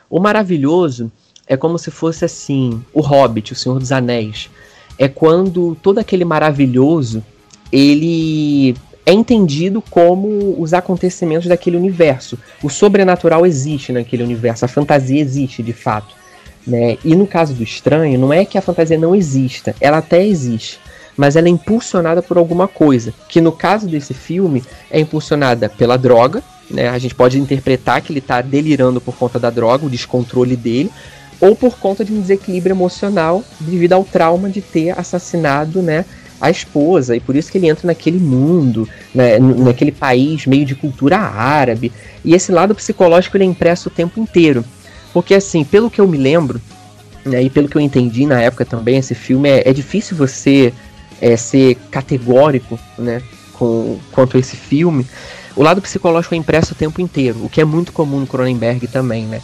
[0.10, 1.12] O maravilhoso
[1.46, 4.50] é como se fosse assim, o Hobbit, o Senhor dos Anéis.
[4.98, 7.24] É quando todo aquele maravilhoso,
[7.72, 12.40] ele é entendido como os acontecimentos daquele universo.
[12.64, 16.18] O sobrenatural existe naquele universo, a fantasia existe de fato.
[16.68, 16.98] Né?
[17.04, 20.80] E no caso do estranho, não é que a fantasia não exista, ela até existe,
[21.18, 25.98] mas ela é impulsionada por alguma coisa, que no caso desse filme é impulsionada pela
[25.98, 26.88] droga, né?
[26.90, 30.92] A gente pode interpretar que ele está delirando por conta da droga, o descontrole dele,
[31.42, 36.06] ou por conta de um desequilíbrio emocional devido ao trauma de ter assassinado, né,
[36.40, 40.76] a esposa, e por isso que ele entra naquele mundo, né, naquele país meio de
[40.76, 41.92] cultura árabe.
[42.24, 44.64] E esse lado psicológico ele é impresso o tempo inteiro.
[45.14, 46.62] Porque assim, pelo que eu me lembro,
[47.26, 50.74] né, e pelo que eu entendi na época também, esse filme é, é difícil você
[51.22, 53.22] é, ser categórico, né,
[53.54, 55.06] com, quanto a esse filme,
[55.56, 58.88] o lado psicológico é impresso o tempo inteiro, o que é muito comum no Cronenberg
[58.88, 59.42] também, né?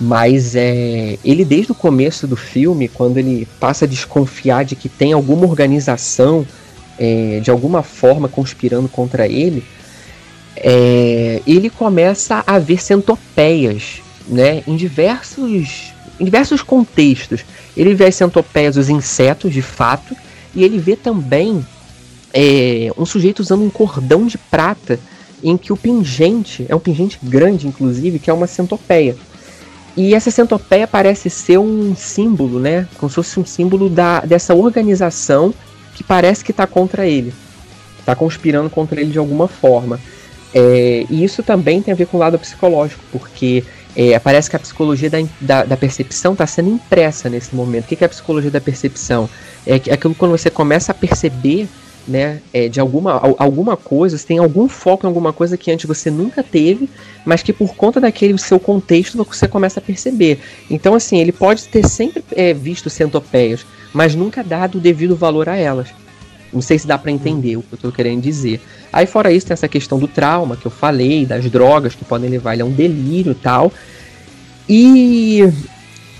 [0.00, 4.88] Mas é, ele desde o começo do filme, quando ele passa a desconfiar de que
[4.88, 6.46] tem alguma organização
[6.98, 9.62] é, de alguma forma conspirando contra ele,
[10.56, 14.62] é, ele começa a ver centopeias, né?
[14.66, 17.44] Em diversos, em diversos contextos.
[17.76, 20.16] Ele vê as centopeias, os insetos, de fato,
[20.54, 21.64] e ele vê também
[22.32, 24.98] é, um sujeito usando um cordão de prata
[25.42, 29.16] em que o pingente, é um pingente grande inclusive, que é uma centopeia.
[29.96, 32.86] E essa centopeia parece ser um símbolo, né?
[32.98, 35.52] Como se fosse um símbolo da, dessa organização
[35.94, 37.34] que parece que está contra ele.
[37.98, 39.98] Está conspirando contra ele de alguma forma.
[40.54, 43.64] É, e isso também tem a ver com o lado psicológico, porque
[43.96, 47.84] é, parece que a psicologia da, da, da percepção está sendo impressa nesse momento.
[47.84, 49.28] O que é a psicologia da percepção?
[49.66, 51.68] É aquilo quando você começa a perceber
[52.06, 55.86] né, é, de alguma, alguma coisa, você tem algum foco em alguma coisa que antes
[55.86, 56.88] você nunca teve,
[57.24, 60.40] mas que por conta daquele seu contexto você começa a perceber.
[60.68, 65.48] Então, assim, ele pode ter sempre é, visto centopeias, mas nunca dado o devido valor
[65.48, 65.88] a elas.
[66.52, 68.60] Não sei se dá para entender o que eu estou querendo dizer.
[68.92, 72.28] Aí, fora isso, tem essa questão do trauma que eu falei, das drogas que podem
[72.28, 73.72] levar ele a um delírio e tal.
[74.68, 75.44] E,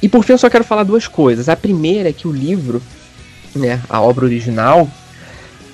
[0.01, 1.49] e por fim, eu só quero falar duas coisas.
[1.49, 2.81] A primeira é que o livro,
[3.55, 4.89] né, a obra original,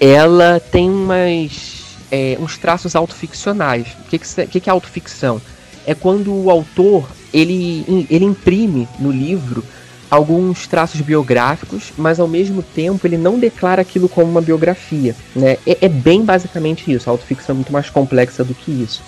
[0.00, 3.88] ela tem umas, é, uns traços autoficcionais.
[4.06, 5.40] O que, que, que é autoficção?
[5.86, 9.62] É quando o autor ele, ele imprime no livro
[10.10, 15.14] alguns traços biográficos, mas ao mesmo tempo ele não declara aquilo como uma biografia.
[15.34, 15.56] Né?
[15.66, 17.08] É, é bem basicamente isso.
[17.08, 19.02] A autoficção é muito mais complexa do que isso.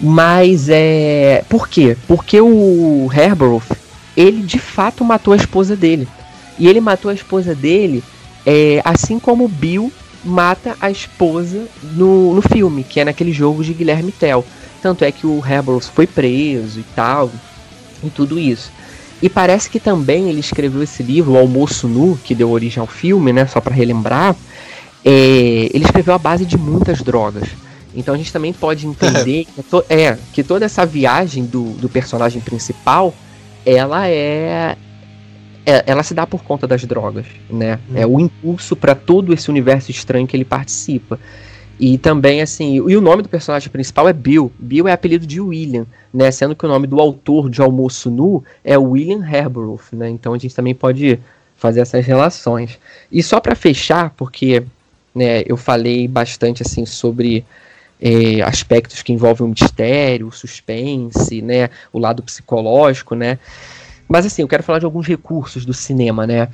[0.00, 1.44] Mas é.
[1.48, 1.96] Por quê?
[2.06, 3.62] Porque o Herborough,
[4.16, 6.08] ele de fato matou a esposa dele.
[6.58, 8.02] E ele matou a esposa dele
[8.46, 9.92] é, assim como Bill
[10.24, 14.44] mata a esposa no, no filme, que é naquele jogo de Guilherme Tell.
[14.82, 17.30] Tanto é que o Herbert foi preso e tal,
[18.02, 18.70] e tudo isso.
[19.24, 22.86] E parece que também ele escreveu esse livro, O Almoço Nu, que deu origem ao
[22.86, 23.46] filme, né?
[23.46, 24.36] Só para relembrar.
[25.02, 27.48] É, ele escreveu a base de muitas drogas.
[27.94, 31.88] Então a gente também pode entender que, to, é, que toda essa viagem do, do
[31.88, 33.14] personagem principal,
[33.64, 34.76] ela é
[35.64, 37.78] é, ela se dá por conta das drogas, né?
[37.88, 37.94] Hum.
[37.94, 41.18] É o impulso para todo esse universo estranho que ele participa.
[41.78, 44.52] E também, assim, e o nome do personagem principal é Bill.
[44.58, 46.30] Bill é apelido de William, né?
[46.30, 50.08] Sendo que o nome do autor de Almoço Nu é William Herborough, né?
[50.08, 51.18] Então a gente também pode
[51.56, 52.78] fazer essas relações.
[53.10, 54.62] E só para fechar, porque
[55.14, 57.44] né, eu falei bastante assim sobre
[58.00, 61.70] é, aspectos que envolvem o mistério, o suspense, né?
[61.92, 63.38] O lado psicológico, né?
[64.08, 66.48] Mas assim, eu quero falar de alguns recursos do cinema, né?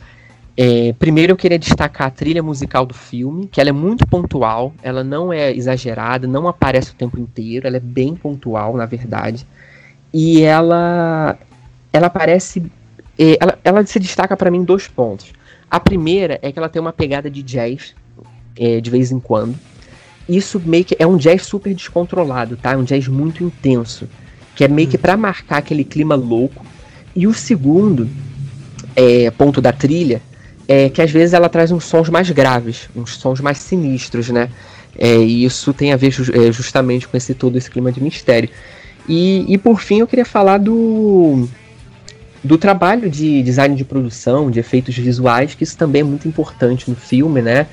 [0.62, 4.74] É, primeiro eu queria destacar a trilha musical do filme, que ela é muito pontual,
[4.82, 9.46] ela não é exagerada, não aparece o tempo inteiro, ela é bem pontual, na verdade.
[10.12, 11.38] E ela
[11.90, 12.70] ela parece
[13.18, 15.32] é, ela, ela se destaca para mim em dois pontos.
[15.70, 17.94] A primeira é que ela tem uma pegada de jazz
[18.54, 19.58] é, de vez em quando.
[20.28, 22.72] Isso meio que é um jazz super descontrolado, tá?
[22.72, 24.06] É um jazz muito intenso,
[24.54, 25.00] que é meio que hum.
[25.00, 26.66] para marcar aquele clima louco
[27.16, 28.10] e o segundo
[28.94, 30.20] é, ponto da trilha
[30.72, 34.48] é que às vezes ela traz uns sons mais graves, uns sons mais sinistros, né?
[34.96, 38.00] É, e isso tem a ver ju é, justamente com esse todo esse clima de
[38.00, 38.48] mistério.
[39.08, 41.48] E, e por fim eu queria falar do
[42.42, 46.88] do trabalho de design de produção, de efeitos visuais, que isso também é muito importante
[46.88, 47.66] no filme, né?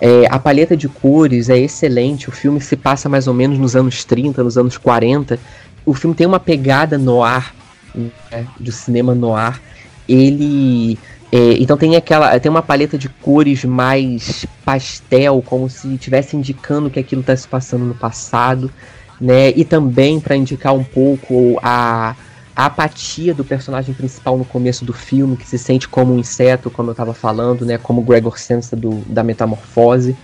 [0.00, 3.76] É, a paleta de cores é excelente, o filme se passa mais ou menos nos
[3.76, 5.38] anos 30, nos anos 40.
[5.86, 7.54] O filme tem uma pegada no ar
[7.94, 9.60] né, do cinema noir,
[10.08, 10.98] ele
[11.34, 16.90] é, então tem aquela tem uma paleta de cores mais pastel, como se estivesse indicando
[16.90, 18.70] que aquilo está se passando no passado,
[19.18, 19.48] né?
[19.56, 22.14] E também para indicar um pouco a,
[22.54, 26.70] a, apatia do personagem principal no começo do filme, que se sente como um inseto,
[26.70, 27.78] como eu estava falando, né?
[27.78, 30.14] Como Gregor Sensa do, da Metamorfose.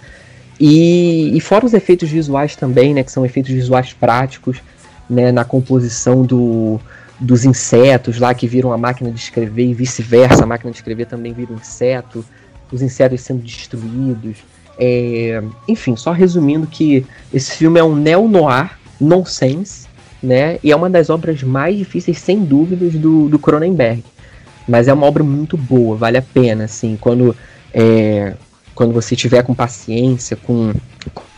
[0.60, 3.02] E, e fora os efeitos visuais também, né?
[3.02, 4.58] Que são efeitos visuais práticos,
[5.08, 5.32] né?
[5.32, 6.78] Na composição do
[7.20, 11.06] dos insetos lá que viram a máquina de escrever e vice-versa, a máquina de escrever
[11.06, 12.24] também vira um inseto,
[12.70, 14.38] os insetos sendo destruídos.
[14.78, 17.04] É, enfim, só resumindo que
[17.34, 19.88] esse filme é um neo-noir, nonsense,
[20.22, 20.58] né?
[20.62, 24.04] E é uma das obras mais difíceis, sem dúvidas, do, do Cronenberg.
[24.68, 27.34] Mas é uma obra muito boa, vale a pena, assim, quando,
[27.72, 28.34] é,
[28.74, 30.72] quando você tiver com paciência, com,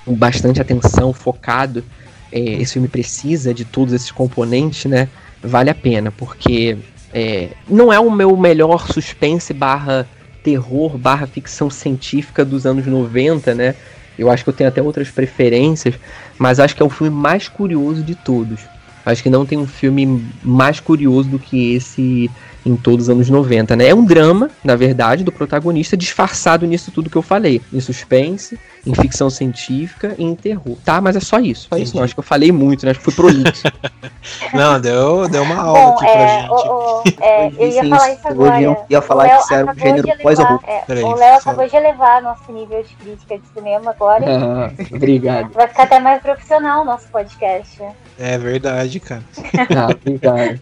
[0.04, 1.84] com bastante atenção, focado,
[2.32, 5.08] é, esse filme precisa de todos esses componentes, né?
[5.42, 6.76] Vale a pena, porque
[7.12, 10.06] é, não é o meu melhor suspense barra
[10.42, 13.74] terror barra ficção científica dos anos 90, né?
[14.18, 15.94] Eu acho que eu tenho até outras preferências,
[16.38, 18.60] mas acho que é o filme mais curioso de todos.
[19.04, 22.30] Acho que não tem um filme mais curioso do que esse
[22.64, 23.88] em todos os anos 90, né?
[23.88, 27.60] É um drama, na verdade, do protagonista disfarçado nisso tudo que eu falei.
[27.72, 30.76] Em suspense, em ficção científica e em terror.
[30.84, 31.68] Tá, mas é só isso.
[31.70, 32.02] Só isso não.
[32.02, 32.90] Acho que eu falei muito, né?
[32.92, 33.62] Acho que fui prolixo.
[34.54, 36.50] não, deu, deu uma aula Bom, aqui é, pra gente.
[36.50, 38.60] o- o- é, eu ia falar isso agora.
[38.62, 40.60] eu ia falar que isso era um gênero pós-horror.
[40.66, 44.24] é, Peraí, o Léo acabou de elevar nosso nível de crítica de cinema agora.
[44.28, 45.52] Ah, obrigado.
[45.52, 47.82] Vai ficar até mais profissional o nosso podcast.
[48.18, 49.22] É verdade, cara.
[49.76, 50.60] Ah, obrigado.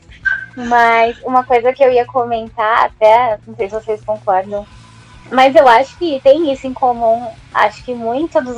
[0.66, 4.66] Mas uma coisa que eu ia comentar, até, não sei se vocês concordam,
[5.31, 7.27] mas eu acho que tem isso em comum.
[7.55, 8.57] Acho que muito dos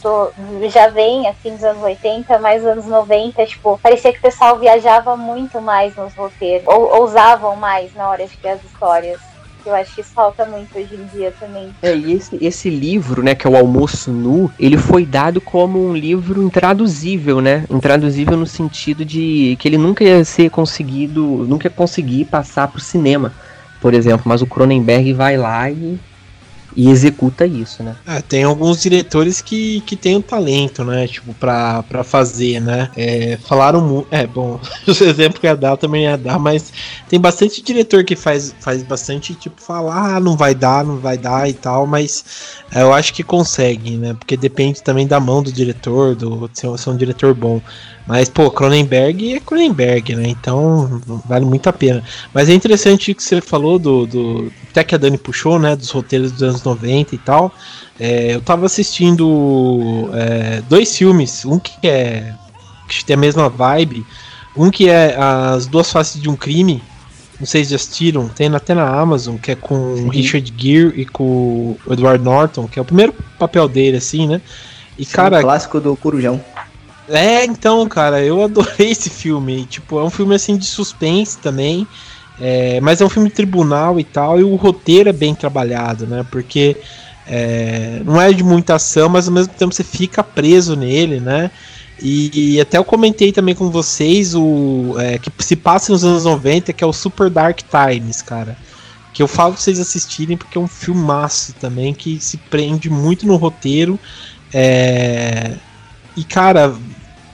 [0.00, 0.32] do,
[0.70, 5.16] já vem, assim, dos anos 80, mais anos 90, tipo, parecia que o pessoal viajava
[5.16, 9.20] muito mais nos roteiros, ou ousavam mais na hora de criar as histórias.
[9.66, 11.74] Eu acho que falta muito hoje em dia também.
[11.82, 15.82] É, e esse, esse livro, né, que é o Almoço Nu, ele foi dado como
[15.82, 17.64] um livro intraduzível, né?
[17.70, 22.80] Intraduzível no sentido de que ele nunca ia ser conseguido, nunca ia conseguir passar pro
[22.80, 23.32] cinema,
[23.80, 24.24] por exemplo.
[24.26, 25.98] Mas o Cronenberg vai lá e,
[26.76, 27.96] e executa isso, né?
[28.06, 31.06] É, tem alguns diretores que, que têm o talento, né?
[31.06, 32.90] Tipo, pra, pra fazer, né?
[32.96, 34.08] É, falaram muito.
[34.10, 36.72] É, bom, o exemplo que ia dar também ia dar, mas
[37.08, 41.16] tem bastante diretor que faz, faz bastante, tipo, falar, ah, não vai dar, não vai
[41.16, 42.24] dar e tal, mas
[42.74, 44.14] é, eu acho que consegue, né?
[44.14, 47.60] Porque depende também da mão do diretor, do ser, ser um diretor bom.
[48.06, 50.28] Mas, pô, Cronenberg é Cronenberg, né?
[50.28, 52.02] Então vale muito a pena.
[52.34, 54.52] Mas é interessante o que você falou do, do.
[54.70, 55.74] Até que a Dani puxou, né?
[55.74, 57.52] Dos roteiros dos anos 90 e tal.
[57.98, 61.44] É, eu tava assistindo é, dois filmes.
[61.46, 62.34] Um que é.
[62.86, 64.04] que tem a mesma vibe.
[64.54, 66.82] Um que é As Duas Faces de um Crime.
[67.40, 68.28] Não sei se já assistiram.
[68.28, 72.68] Tem até na Amazon, que é com o Richard Gere e com o Edward Norton,
[72.68, 74.40] que é o primeiro papel dele, assim, né?
[74.96, 76.40] E, cara, um clássico do Corujão.
[77.08, 79.64] É, então, cara, eu adorei esse filme.
[79.66, 81.86] Tipo, é um filme assim de suspense também.
[82.40, 84.40] é, mas é um filme tribunal e tal.
[84.40, 86.24] E o roteiro é bem trabalhado, né?
[86.30, 86.76] Porque
[87.26, 91.50] é, não é de muita ação, mas ao mesmo tempo você fica preso nele, né?
[92.00, 96.24] E, e até eu comentei também com vocês o é, que se passa nos anos
[96.24, 98.56] 90, que é o Super Dark Times, cara.
[99.12, 103.26] Que eu falo pra vocês assistirem porque é um filmaço também que se prende muito
[103.26, 103.98] no roteiro.
[104.52, 105.54] É,
[106.16, 106.74] e, cara,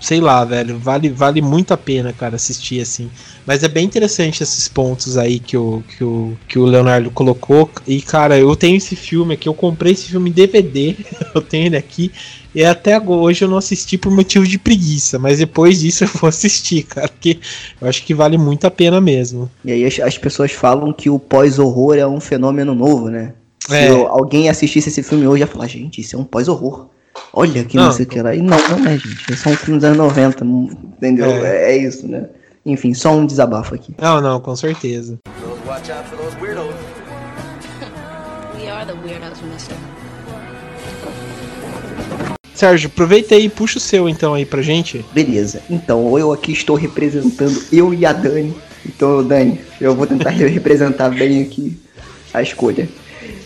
[0.00, 3.10] sei lá, velho, vale, vale muito a pena, cara, assistir assim.
[3.46, 7.68] Mas é bem interessante esses pontos aí que o, que o, que o Leonardo colocou.
[7.86, 10.96] E, cara, eu tenho esse filme aqui, eu comprei esse filme em DVD,
[11.34, 12.10] eu tenho ele aqui.
[12.54, 16.08] E até agora, hoje eu não assisti por motivo de preguiça, mas depois disso eu
[16.08, 17.38] vou assistir, cara, porque
[17.80, 19.48] eu acho que vale muito a pena mesmo.
[19.64, 23.34] E aí as, as pessoas falam que o pós-horror é um fenômeno novo, né?
[23.68, 23.90] Se É.
[23.90, 26.88] eu- alguém assistisse esse filme hoje ia falar, gente, isso é um pós-horror.
[27.32, 28.34] Olha que não, Não, sei o que lá.
[28.34, 29.32] E não, não é, gente.
[29.32, 31.26] É só um filme dos anos 90, entendeu?
[31.26, 31.70] É.
[31.70, 31.72] É.
[31.72, 32.26] é isso, né?
[32.66, 33.94] Enfim, só um desabafo aqui.
[33.98, 35.18] Não, não, com certeza.
[35.40, 36.74] Those watch out for those weirdos.
[38.58, 39.76] We are the weirdos, mister.
[42.54, 45.02] Sérgio, aproveita aí e puxa o seu então aí pra gente.
[45.14, 45.62] Beleza.
[45.70, 48.54] Então, eu aqui estou representando eu e a Dani.
[48.84, 51.80] Então, Dani, eu vou tentar representar bem aqui
[52.34, 52.86] a escolha.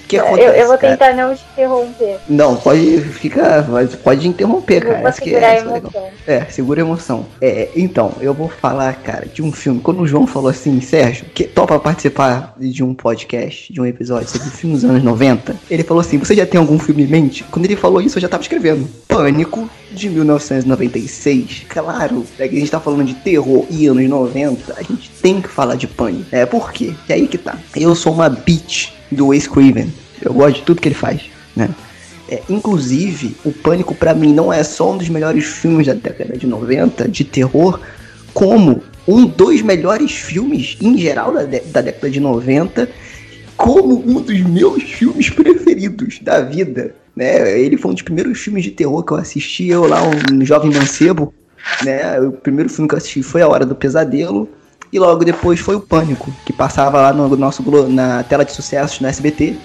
[0.06, 0.96] Que Eu, acontece, eu vou cara?
[0.96, 2.16] tentar não te interromper.
[2.28, 5.02] Não, pode ficar, mas pode interromper, Eu cara.
[5.02, 5.76] vou que segurar a é, é legal.
[5.78, 6.08] emoção.
[6.26, 7.26] É, segura a emoção.
[7.40, 9.80] É, então, eu vou falar, cara, de um filme.
[9.80, 14.28] Quando o João falou assim, Sérgio, que topa participar de um podcast, de um episódio
[14.28, 17.44] sobre filmes dos anos 90, ele falou assim: Você já tem algum filme em mente?
[17.44, 18.86] Quando ele falou isso, eu já tava escrevendo.
[19.08, 21.66] Pânico, de 1996.
[21.68, 25.40] Claro, é que a gente tá falando de terror e anos 90, a gente tem
[25.40, 26.26] que falar de pânico.
[26.32, 26.92] É, por quê?
[27.08, 27.56] É aí que tá.
[27.76, 29.92] Eu sou uma bitch do Wes Craven.
[30.20, 31.22] Eu gosto de tudo que ele faz,
[31.54, 31.70] né?
[32.28, 36.36] É, inclusive, o Pânico pra mim não é só um dos melhores filmes da década
[36.36, 37.78] de 90 de terror,
[38.32, 42.88] como um dos melhores filmes em geral da, da década de 90,
[43.56, 46.94] como um dos meus filmes preferidos da vida.
[47.14, 47.58] Né?
[47.60, 50.72] Ele foi um dos primeiros filmes de terror que eu assisti, eu lá, um jovem
[50.72, 51.32] mancebo.
[51.82, 52.20] Né?
[52.20, 54.48] O primeiro filme que eu assisti foi A Hora do Pesadelo.
[54.92, 59.00] E logo depois foi o Pânico, que passava lá no nosso na tela de sucessos
[59.00, 59.56] no SBT.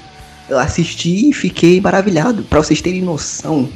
[0.49, 2.41] Eu assisti e fiquei maravilhado.
[2.43, 3.69] Pra vocês terem noção,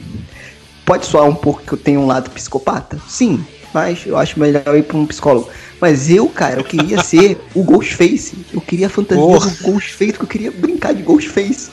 [0.84, 3.00] pode soar um pouco que eu tenho um lado psicopata?
[3.08, 5.48] Sim, mas eu acho melhor ir pra um psicólogo.
[5.80, 8.34] Mas eu, cara, eu queria ser o Ghostface.
[8.52, 11.70] Eu queria a fantasia do Ghostface, porque eu queria brincar de Ghostface.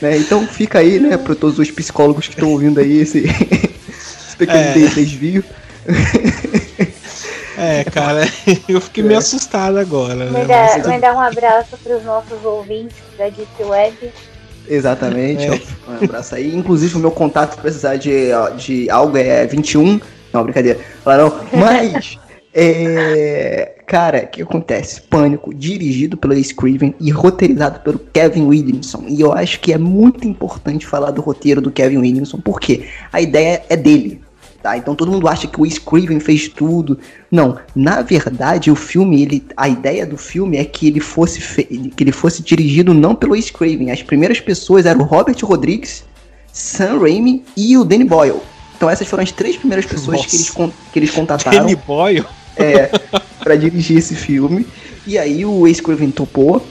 [0.00, 0.16] Né?
[0.16, 4.58] Então fica aí, né, pra todos os psicólogos que estão ouvindo aí esse, esse pequeno
[4.60, 4.72] É.
[4.72, 5.44] de- desvio.
[7.58, 8.26] É, cara,
[8.68, 10.30] eu fiquei meio assustado agora, né?
[10.30, 14.10] Mandar, Mas- mandar um abraço para os nossos ouvintes da Deep Web.
[14.68, 15.44] Exatamente.
[15.46, 15.60] É.
[15.90, 16.54] Um abraço aí.
[16.54, 20.00] Inclusive, o meu contato, se precisar de, de algo, é 21.
[20.32, 20.78] Não, brincadeira.
[21.04, 21.40] Não.
[21.52, 22.18] Mas,
[22.54, 25.00] é, cara, o que acontece?
[25.02, 29.04] Pânico, dirigido pelo Ace Craven e roteirizado pelo Kevin Williamson.
[29.08, 33.20] E eu acho que é muito importante falar do roteiro do Kevin Williamson, porque a
[33.20, 34.20] ideia é dele.
[34.62, 36.98] Tá, então todo mundo acha que o Ace Craven fez tudo.
[37.32, 41.64] Não, na verdade o filme, ele, a ideia do filme é que ele fosse fe-
[41.96, 43.90] que ele fosse dirigido não pelo Ace Craven.
[43.90, 46.04] As primeiras pessoas eram o Robert Rodrigues,
[46.52, 48.36] Sam Raimi e o Danny Boyle.
[48.76, 50.28] Então essas foram as três primeiras pessoas Nossa.
[50.28, 52.24] que eles, con- que eles contataram Danny Boyle?
[52.56, 52.90] é,
[53.42, 54.66] para dirigir esse filme.
[55.06, 56.64] E aí o Craven topou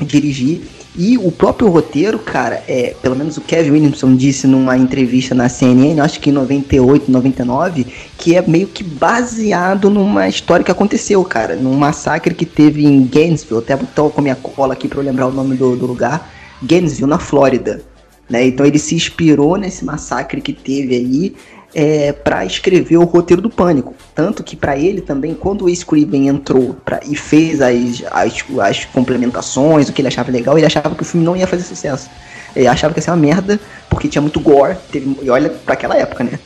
[0.00, 0.62] dirigir.
[0.94, 5.48] E o próprio roteiro, cara, é, pelo menos o Kevin Williamson disse numa entrevista na
[5.48, 7.86] CNN, acho que em 98, 99,
[8.18, 13.06] que é meio que baseado numa história que aconteceu, cara, num massacre que teve em
[13.06, 15.86] Gainesville, até tô com a minha cola aqui para eu lembrar o nome do, do
[15.86, 16.30] lugar,
[16.62, 17.82] Gainesville, na Flórida.
[18.28, 18.46] Né?
[18.46, 21.34] Então ele se inspirou nesse massacre que teve aí
[21.74, 23.94] é, para escrever o roteiro do Pânico.
[24.14, 28.84] Tanto que para ele também, quando o Ace entrou pra, e fez as, as, as
[28.86, 32.10] complementações, o que ele achava legal, ele achava que o filme não ia fazer sucesso.
[32.54, 33.58] Ele achava que ia ser uma merda,
[33.88, 34.76] porque tinha muito gore.
[34.90, 36.38] Teve, e olha para aquela época, né?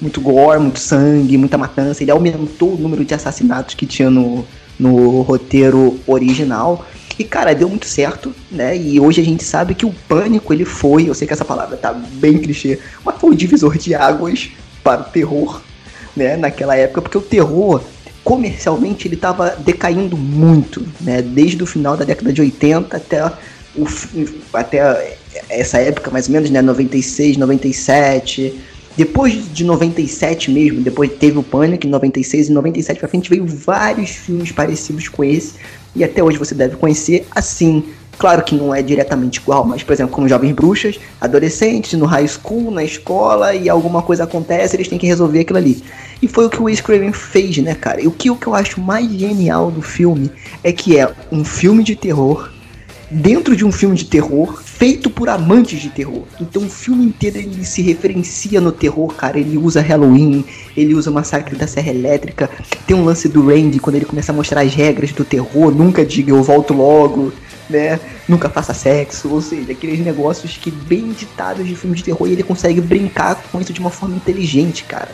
[0.00, 2.02] Muito gore, muito sangue, muita matança.
[2.02, 4.44] Ele aumentou o número de assassinatos que tinha no,
[4.78, 6.84] no roteiro original.
[7.16, 8.76] E, cara, deu muito certo, né?
[8.76, 11.76] E hoje a gente sabe que o pânico, ele foi, eu sei que essa palavra
[11.76, 14.50] tá bem clichê, mas foi um divisor de águas
[14.82, 15.60] para o terror,
[16.16, 16.36] né?
[16.36, 17.82] Naquela época, porque o terror,
[18.24, 21.22] comercialmente, ele tava decaindo muito, né?
[21.22, 23.24] Desde o final da década de 80 até,
[23.76, 23.86] o,
[24.52, 25.16] até
[25.48, 26.62] essa época, mais ou menos, né?
[26.62, 28.60] 96, 97...
[28.94, 33.46] Depois de 97 mesmo, depois teve o Pânico, em 96 e 97 pra frente veio
[33.46, 35.54] vários filmes parecidos com esse,
[35.96, 37.84] e até hoje você deve conhecer assim.
[38.18, 42.28] Claro que não é diretamente igual, mas por exemplo, como Jovens Bruxas, adolescentes no high
[42.28, 45.82] school, na escola, e alguma coisa acontece, eles têm que resolver aquilo ali.
[46.20, 48.00] E foi o que o Wes Craven fez, né, cara?
[48.00, 50.30] E o que, o que eu acho mais genial do filme
[50.62, 52.48] é que é um filme de terror
[53.12, 56.22] dentro de um filme de terror feito por amantes de terror.
[56.40, 59.38] Então o filme inteiro ele se referencia no terror, cara.
[59.38, 60.44] Ele usa Halloween,
[60.76, 62.48] ele usa o Massacre da Serra Elétrica.
[62.86, 65.74] Tem um lance do Randy quando ele começa a mostrar as regras do terror.
[65.74, 67.32] Nunca diga eu volto logo,
[67.68, 67.98] né?
[68.28, 69.28] Nunca faça sexo.
[69.30, 73.36] Ou seja, aqueles negócios que bem ditados de filme de terror e ele consegue brincar
[73.50, 75.10] com isso de uma forma inteligente, cara.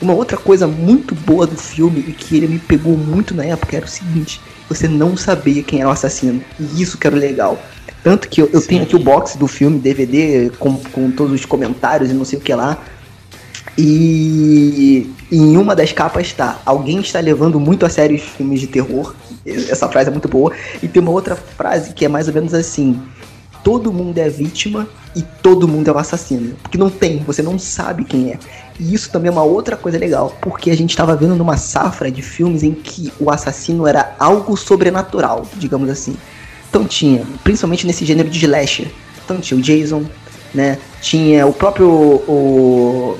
[0.00, 3.76] Uma outra coisa muito boa do filme e que ele me pegou muito na época
[3.76, 6.42] era o seguinte: você não sabia quem era o assassino.
[6.58, 7.60] E isso que era legal.
[8.02, 11.44] Tanto que eu, eu tenho aqui o box do filme, DVD, com, com todos os
[11.44, 12.78] comentários e não sei o que lá.
[13.76, 18.66] E em uma das capas está: Alguém está levando muito a sério os filmes de
[18.66, 19.14] terror.
[19.70, 20.52] Essa frase é muito boa.
[20.82, 23.00] E tem uma outra frase que é mais ou menos assim:
[23.62, 26.54] Todo mundo é vítima e todo mundo é o assassino.
[26.62, 28.38] Porque não tem, você não sabe quem é.
[28.78, 32.10] E isso também é uma outra coisa legal, porque a gente estava vendo numa safra
[32.10, 36.16] de filmes em que o assassino era algo sobrenatural, digamos assim.
[36.70, 38.88] Então tinha, principalmente nesse gênero de slasher.
[39.24, 40.04] Então tinha o Jason,
[40.54, 40.78] né?
[41.02, 43.18] Tinha o próprio o,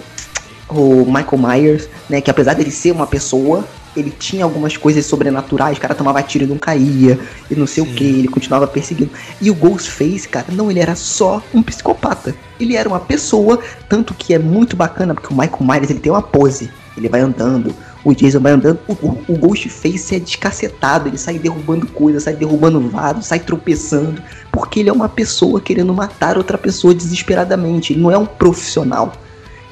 [0.71, 2.21] o Michael Myers, né?
[2.21, 3.65] Que apesar dele ser uma pessoa,
[3.97, 7.19] ele tinha algumas coisas sobrenaturais, o cara tomava tiro e não caía,
[7.51, 9.11] e não sei o que, ele continuava perseguindo.
[9.41, 12.35] E o Ghostface, cara, não, ele era só um psicopata.
[12.61, 13.59] Ele era uma pessoa,
[13.89, 16.71] tanto que é muito bacana, porque o Michael Myers, ele tem uma pose.
[16.97, 17.73] Ele vai andando,
[18.05, 22.35] o Jason vai andando, o, o, o Ghostface é descacetado, ele sai derrubando coisas, sai
[22.35, 24.21] derrubando vaso, sai tropeçando,
[24.51, 29.13] porque ele é uma pessoa querendo matar outra pessoa desesperadamente, ele não é um profissional.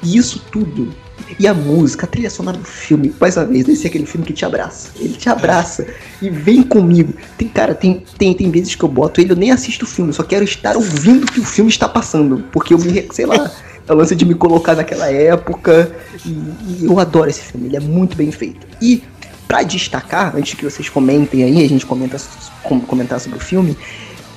[0.01, 0.93] E isso tudo
[1.39, 4.25] e a música, a trilha sonora do filme, mais uma vez, esse é aquele filme
[4.25, 4.89] que te abraça.
[4.99, 5.85] Ele te abraça
[6.21, 7.13] e vem comigo.
[7.37, 10.13] Tem, cara, tem, tem, tem vezes que eu boto ele, eu nem assisto o filme,
[10.13, 12.43] só quero estar ouvindo o que o filme está passando.
[12.51, 13.51] Porque eu me, sei lá,
[13.87, 15.91] é o lance de me colocar naquela época.
[16.25, 18.65] E, e eu adoro esse filme, ele é muito bem feito.
[18.81, 19.03] E
[19.47, 22.17] para destacar, antes que vocês comentem aí, a gente comenta,
[22.63, 23.77] com, comentar sobre o filme.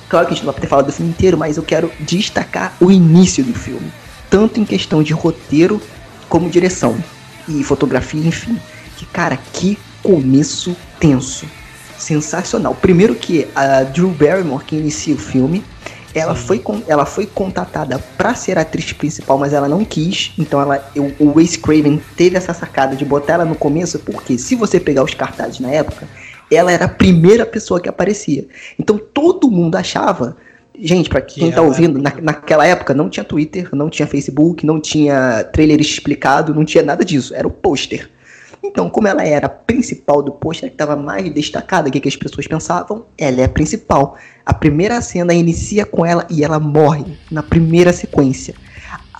[0.07, 2.75] Claro que a gente não vai ter falado do filme inteiro, mas eu quero destacar
[2.79, 3.91] o início do filme.
[4.29, 5.81] Tanto em questão de roteiro
[6.31, 6.95] como direção
[7.45, 8.57] e fotografia, enfim.
[8.95, 11.45] Que cara, que começo tenso.
[11.97, 12.73] Sensacional.
[12.73, 15.61] Primeiro que a Drew Barrymore, que inicia o filme,
[16.15, 20.31] ela foi, ela foi contatada para ser a atriz principal, mas ela não quis.
[20.39, 24.37] Então ela, eu- o Wes Craven teve essa sacada de botar ela no começo, porque
[24.37, 26.07] se você pegar os cartazes na época,
[26.49, 28.47] ela era a primeira pessoa que aparecia.
[28.79, 30.37] Então todo mundo achava
[30.79, 34.07] Gente, pra quem Que tá ela- ouvindo, na, naquela época não tinha Twitter, não tinha
[34.07, 37.35] Facebook, não tinha trailer explicado, não tinha nada disso.
[37.35, 38.09] Era o pôster.
[38.63, 42.07] Então, como ela era a principal do pôster, que estava mais destacada, o que, que
[42.07, 43.05] as pessoas pensavam?
[43.17, 44.17] Ela é a principal.
[44.45, 48.53] A primeira cena inicia com ela e ela morre na primeira sequência.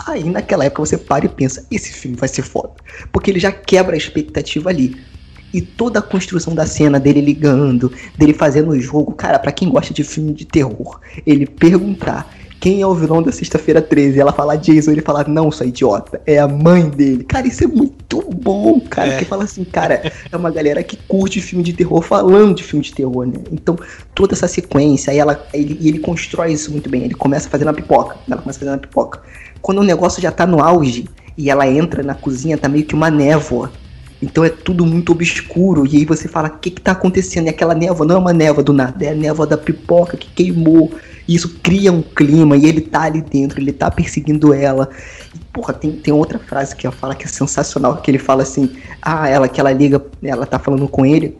[0.07, 2.73] Aí naquela época você para e pensa, esse filme vai ser foda.
[3.11, 4.95] Porque ele já quebra a expectativa ali.
[5.53, 9.69] E toda a construção da cena dele ligando, dele fazendo o jogo, cara, para quem
[9.69, 12.29] gosta de filme de terror, ele perguntar
[12.61, 14.19] quem é o vilão da sexta-feira 13?
[14.19, 17.23] Ela fala Jason, ele fala, não, sua idiota, é a mãe dele.
[17.23, 19.07] Cara, isso é muito bom, cara.
[19.07, 19.11] É.
[19.13, 22.85] Porque fala assim, cara, é uma galera que curte filme de terror falando de filme
[22.85, 23.33] de terror, né?
[23.51, 23.75] Então,
[24.13, 27.03] toda essa sequência, aí ela, ele, ele constrói isso muito bem.
[27.03, 28.15] Ele começa fazendo a pipoca.
[28.29, 29.23] Ela começa fazendo a pipoca.
[29.59, 32.93] Quando o negócio já tá no auge e ela entra na cozinha, tá meio que
[32.93, 33.71] uma névoa.
[34.21, 35.85] Então é tudo muito obscuro.
[35.87, 37.47] E aí você fala, o que que tá acontecendo?
[37.47, 40.29] E aquela névoa não é uma névoa do nada, é a névoa da pipoca que
[40.29, 40.91] queimou.
[41.27, 44.89] E isso cria um clima e ele tá ali dentro, ele tá perseguindo ela.
[45.33, 48.43] E, porra, tem, tem outra frase que ela fala que é sensacional, que ele fala
[48.43, 51.37] assim, ah, ela que ela liga, ela tá falando com ele.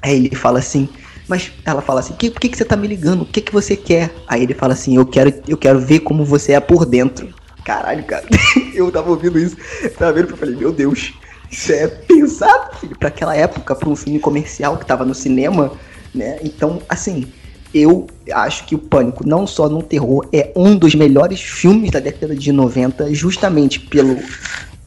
[0.00, 0.88] Aí ele fala assim,
[1.28, 3.22] mas ela fala assim, que, por que, que você tá me ligando?
[3.22, 4.14] O que, que você quer?
[4.28, 7.28] Aí ele fala assim, eu quero, eu quero ver como você é por dentro.
[7.64, 8.26] Caralho, cara.
[8.74, 9.56] eu tava ouvindo isso,
[9.98, 11.14] tava vendo eu falei, meu Deus,
[11.54, 15.72] isso é pensado, filho, pra aquela época, pra um filme comercial que tava no cinema,
[16.12, 16.38] né?
[16.42, 17.26] Então, assim,
[17.72, 22.00] eu acho que o Pânico, não só no terror, é um dos melhores filmes da
[22.00, 24.18] década de 90, justamente pelo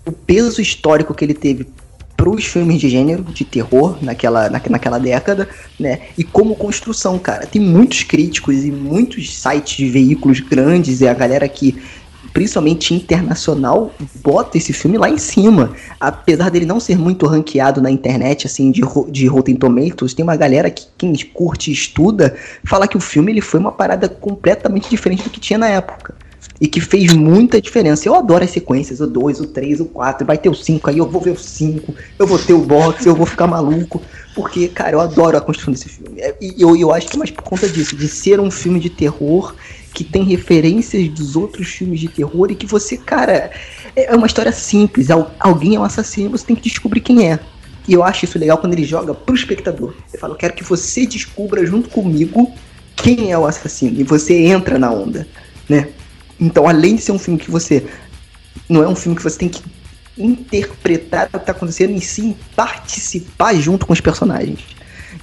[0.06, 1.68] o peso histórico que ele teve
[2.16, 5.48] para os filmes de gênero, de terror, naquela, na, naquela década,
[5.80, 6.00] né?
[6.18, 7.46] E como construção, cara.
[7.46, 11.78] Tem muitos críticos e muitos sites de veículos grandes e a galera que
[12.38, 15.72] principalmente internacional, bota esse filme lá em cima.
[16.00, 20.36] Apesar dele não ser muito ranqueado na internet, assim, de, de Rotten Tomatoes, tem uma
[20.36, 24.88] galera que quem curte e estuda, fala que o filme ele foi uma parada completamente
[24.88, 26.14] diferente do que tinha na época.
[26.62, 28.08] E que fez muita diferença.
[28.08, 31.00] Eu adoro as sequências, o 2, o 3, o 4, vai ter o 5, aí
[31.00, 34.00] eu vou ver o 5, eu vou ter o box, eu vou ficar maluco.
[34.36, 36.22] Porque, cara, eu adoro a construção desse filme.
[36.22, 38.80] É, e eu, eu acho que é mais por conta disso, de ser um filme
[38.80, 39.56] de terror
[39.98, 43.50] que tem referências dos outros filmes de terror e que você, cara,
[43.96, 45.08] é uma história simples.
[45.40, 47.40] Alguém é um assassino, você tem que descobrir quem é.
[47.88, 49.96] E eu acho isso legal quando ele joga pro espectador.
[50.22, 52.54] Eu quero que você descubra junto comigo
[52.96, 54.00] quem é o assassino.
[54.00, 55.28] E você entra na onda,
[55.68, 55.90] né?
[56.40, 57.84] Então, além de ser um filme que você.
[58.70, 59.64] Não é um filme que você tem que
[60.16, 64.60] interpretar o que tá acontecendo, e sim participar junto com os personagens.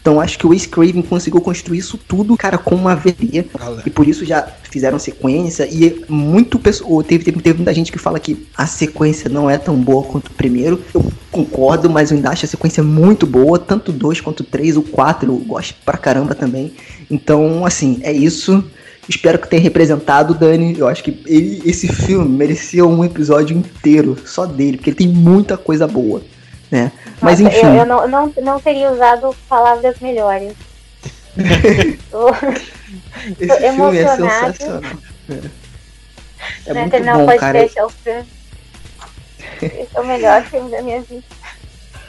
[0.05, 3.47] Então acho que o Ace Craven conseguiu construir isso tudo, cara, com uma veia.
[3.87, 5.67] E por isso já fizeram sequência.
[5.67, 7.03] E muito pessoal.
[7.03, 10.27] Teve, teve, teve muita gente que fala que a sequência não é tão boa quanto
[10.27, 10.79] o primeiro.
[10.93, 13.59] Eu concordo, mas eu ainda acho a sequência muito boa.
[13.59, 16.75] Tanto o 2 quanto o 3, o 4 eu gosto pra caramba também.
[17.11, 18.63] Então, assim, é isso.
[19.09, 20.79] Espero que tenha representado, Dani.
[20.79, 25.09] Eu acho que ele, esse filme merecia um episódio inteiro só dele, porque ele tem
[25.09, 26.21] muita coisa boa
[26.75, 26.91] né?
[27.21, 27.67] Mas Nossa, enfim.
[27.67, 30.53] Eu, eu não, não, não teria usado palavras melhores.
[32.11, 32.31] tô,
[33.41, 34.83] Esse tô filme é sensacional.
[36.67, 37.65] É, é muito bom, cara.
[37.65, 37.85] Esse é
[40.01, 41.23] o melhor filme da minha vida.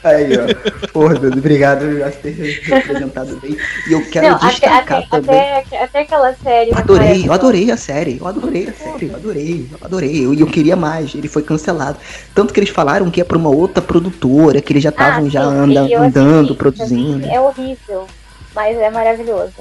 [0.06, 0.88] Aí, ó.
[0.92, 3.56] Porra, Deus, obrigado por ter representado bem.
[3.88, 5.52] E eu quero Não, destacar até, também.
[5.52, 6.70] Até, até aquela série.
[6.70, 8.18] Eu adorei, eu adorei a série.
[8.20, 10.26] Eu adorei a série, eu adorei, eu adorei.
[10.26, 11.98] Eu, eu queria mais, ele foi cancelado.
[12.34, 15.28] Tanto que eles falaram que é pra uma outra produtora, que eles já estavam ah,
[15.28, 17.26] já anda, andando, produzindo.
[17.26, 18.06] É horrível,
[18.54, 19.54] mas é maravilhoso.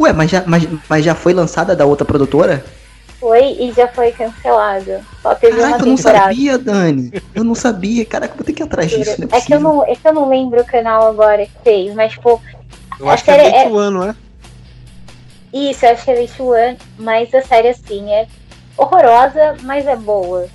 [0.00, 2.64] Ué, mas já, mas, mas já foi lançada da outra produtora?
[3.22, 4.98] Foi e já foi cancelado.
[5.22, 7.22] Só teve Caraca, uma eu não sabia, Dani.
[7.32, 8.04] Eu não sabia.
[8.04, 9.20] Caraca, vou ter que ir atrás disso.
[9.20, 9.28] Né?
[9.30, 11.94] É, é, que eu não, é que eu não lembro o canal agora que fez,
[11.94, 12.42] mas tipo.
[12.98, 13.68] Eu acho que é Day é...
[13.68, 14.16] Não é?
[15.52, 18.26] Isso, eu acho que é One, mas a série assim é
[18.76, 20.48] horrorosa, mas é boa.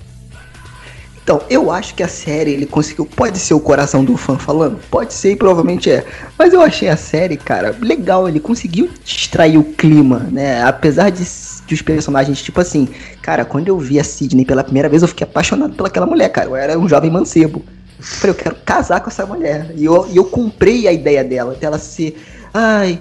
[1.22, 3.06] Então, eu acho que a série ele conseguiu.
[3.06, 4.78] Pode ser o coração do fã falando?
[4.90, 6.04] Pode ser e provavelmente é.
[6.38, 8.28] Mas eu achei a série, cara, legal.
[8.28, 10.62] Ele conseguiu distrair o clima, né?
[10.62, 11.24] Apesar de
[11.68, 12.88] de os personagens, tipo assim,
[13.20, 16.48] cara, quando eu vi a Sidney pela primeira vez, eu fiquei apaixonado pelaquela mulher, cara.
[16.48, 17.62] Eu era um jovem mancebo.
[17.98, 19.72] Eu falei, eu quero casar com essa mulher.
[19.76, 22.18] E eu, e eu comprei a ideia dela, dela ser.
[22.52, 22.98] Ai.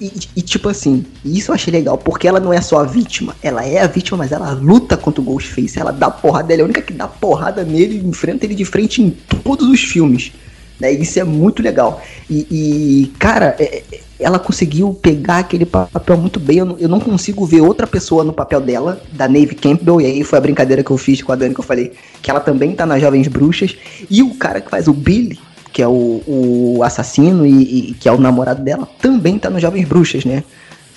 [0.00, 3.34] E, e, tipo assim, isso eu achei legal, porque ela não é só a vítima,
[3.42, 6.64] ela é a vítima, mas ela luta contra o Ghostface, ela dá porrada, ela é
[6.64, 9.08] a única que dá porrada nele, enfrenta ele de frente em
[9.42, 10.32] todos os filmes.
[10.78, 10.92] Né?
[10.92, 12.02] Isso é muito legal.
[12.28, 16.58] E, e cara, é, é, ela conseguiu pegar aquele papel muito bem.
[16.58, 20.00] Eu não, eu não, consigo ver outra pessoa no papel dela, da Nave Campbell.
[20.00, 21.92] E aí foi a brincadeira que eu fiz com a Dani, que eu falei
[22.22, 23.76] que ela também tá nas Jovens Bruxas.
[24.10, 25.38] E o cara que faz o Billy,
[25.72, 29.60] que é o, o assassino e, e, que é o namorado dela, também tá nos
[29.60, 30.42] Jovens Bruxas, né?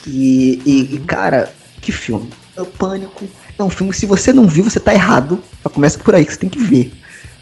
[0.07, 1.51] E, e, e cara,
[1.81, 2.29] que filme.
[2.55, 3.25] É o Pânico.
[3.57, 5.43] É um filme, se você não viu, você tá errado.
[5.73, 6.93] Começa por aí que você tem que ver.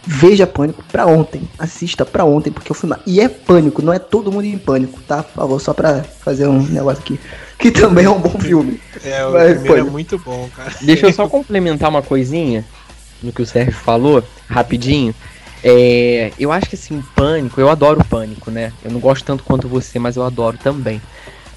[0.08, 1.42] Veja Pânico pra ontem.
[1.60, 2.96] Assista pra ontem, porque o filme.
[3.06, 5.22] E é Pânico, não é todo mundo em Pânico, tá?
[5.22, 7.20] Por favor, só pra fazer um negócio aqui.
[7.60, 8.80] Que também é um bom filme.
[9.04, 9.92] É, o Vai, primeiro é pode.
[9.92, 10.72] muito bom, cara.
[10.82, 12.64] Deixa eu só complementar uma coisinha
[13.22, 15.14] no que o Sérgio falou, rapidinho.
[15.64, 18.72] É, eu acho que assim, pânico, eu adoro pânico, né?
[18.86, 21.02] Eu não gosto tanto quanto você, mas eu adoro também.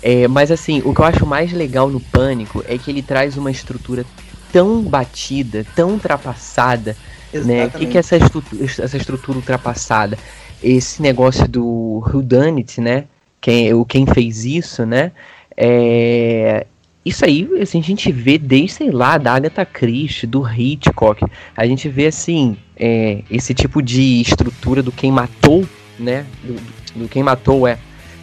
[0.03, 3.37] É, mas assim, o que eu acho mais legal no pânico é que ele traz
[3.37, 4.05] uma estrutura
[4.51, 6.97] tão batida, tão ultrapassada,
[7.33, 7.67] né?
[7.67, 10.19] O que, que é essa estrutura, essa estrutura ultrapassada?
[10.63, 13.05] Esse negócio do Whodunit, né?
[13.41, 15.13] Quem, o quem fez isso, né?
[15.57, 16.67] É,
[17.05, 21.25] isso aí assim, a gente vê desde, sei lá, da Agatha Christie, do Hitchcock.
[21.57, 25.67] A gente vê, assim, é, esse tipo de estrutura do quem matou,
[25.99, 26.27] né?
[26.43, 27.79] Do, do quem matou é,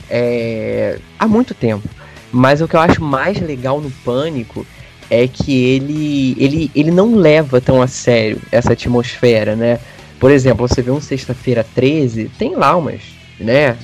[0.09, 1.87] é há muito tempo.
[2.31, 4.65] Mas o que eu acho mais legal no Pânico
[5.09, 9.79] é que ele, ele, ele não leva tão a sério essa atmosfera, né?
[10.19, 13.01] Por exemplo, você vê um Sexta-feira 13, tem lá umas,
[13.39, 13.77] né?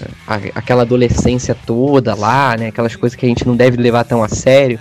[0.55, 2.67] aquela adolescência toda lá, né?
[2.67, 4.79] Aquelas coisas que a gente não deve levar tão a sério.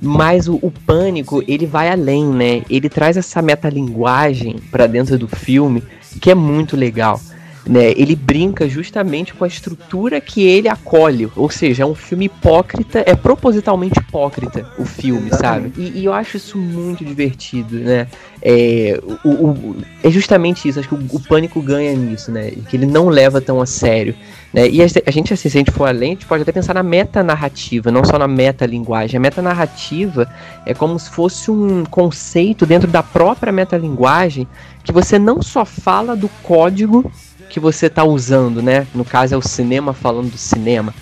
[0.00, 2.62] Mas o, o pânico, ele vai além, né?
[2.70, 5.82] Ele traz essa metalinguagem pra dentro do filme
[6.20, 7.20] que é muito legal.
[7.66, 7.92] Né?
[7.96, 11.30] Ele brinca justamente com a estrutura que ele acolhe.
[11.34, 15.72] Ou seja, é um filme hipócrita, é propositalmente hipócrita o filme, sabe?
[15.78, 18.06] E, e eu acho isso muito divertido, né?
[18.42, 22.50] É, o, o- é justamente isso, acho que o, o pânico ganha nisso, né?
[22.68, 24.14] Que ele não leva tão a sério.
[24.54, 24.68] Né?
[24.68, 26.82] E a, gente, assim, se a gente for além, a gente pode até pensar na
[26.82, 29.18] metanarrativa, não só na metalinguagem.
[29.18, 30.28] A metanarrativa
[30.64, 34.46] é como se fosse um conceito dentro da própria metalinguagem
[34.84, 37.10] que você não só fala do código
[37.50, 38.86] que você está usando, né?
[38.94, 40.94] No caso é o cinema falando do cinema,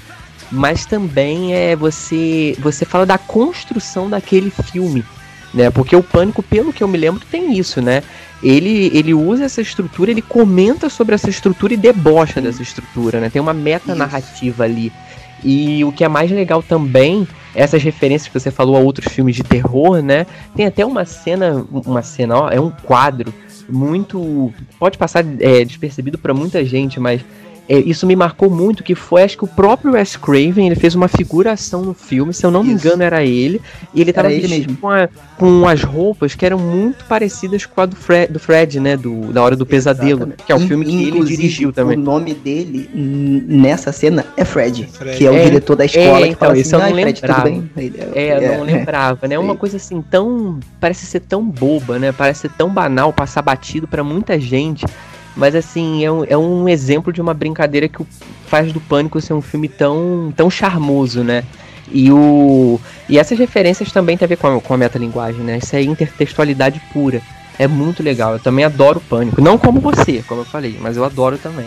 [0.51, 5.05] mas também é você você fala da construção daquele filme,
[5.53, 5.71] né?
[5.71, 8.03] Porque o pânico, pelo que eu me lembro, tem isso, né?
[8.43, 13.31] Ele, ele usa essa estrutura, ele comenta sobre essa estrutura e debocha dessa estrutura, né?
[13.31, 14.93] Tem uma meta narrativa ali.
[15.45, 19.37] E o que é mais legal também, essas referências que você falou a outros filmes
[19.37, 20.27] de terror, né?
[20.55, 23.33] Tem até uma cena, uma cena, ó, é um quadro
[23.69, 24.53] muito.
[24.79, 27.25] Pode passar é, despercebido pra muita gente, mas
[27.69, 30.95] é, isso me marcou muito, que foi, acho que o próprio Wes Craven, ele fez
[30.95, 32.87] uma figuração no filme, se eu não me Isso.
[32.87, 33.61] engano era ele,
[33.95, 34.77] e ele tava ele vestido mesmo.
[34.79, 35.09] com, a-
[35.39, 39.33] com as roupas que eram muito parecidas com a do Fred, do Fred né, do,
[39.33, 40.45] da Hora do Pesadelo, Exatamente.
[40.45, 41.97] que é o In- filme que ele dirigiu também.
[41.99, 42.89] O nome dele
[43.47, 45.17] nessa cena é Fred, Fred.
[45.19, 46.87] que é o É, diretor da escola é, que então, fala assim, isso eu não
[46.87, 47.71] "Ai, Fred, tudo lembrava." bem?
[47.77, 49.35] Ele É, eu não lembrava, né?
[49.35, 50.59] É uma coisa assim tão.
[50.81, 52.13] Parece ser tão boba, né?
[52.13, 54.85] Parece ser tão banal, passar batido pra muita gente.
[55.37, 58.07] Mas assim, é um, é um exemplo de uma brincadeira que o-
[58.47, 61.43] faz do Pânico ser um filme tão, tão charmoso, né?
[61.91, 65.59] E, o, e essas referências também tem a ver com a, com a metalinguagem, né?
[65.63, 67.21] Isso é intertextualidade pura.
[67.59, 68.33] É muito legal.
[68.35, 69.41] Eu também adoro Pânico.
[69.41, 71.67] Não como você, como eu falei, mas eu adoro também.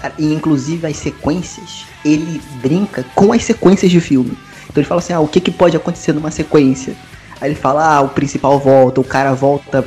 [0.00, 4.32] Cara, e inclusive as sequências, ele brinca com as sequências de filme.
[4.64, 6.94] Então ele fala assim, ah, o que, que pode acontecer numa sequência?
[7.40, 9.84] Aí ele fala, ah, o principal volta, o cara volta,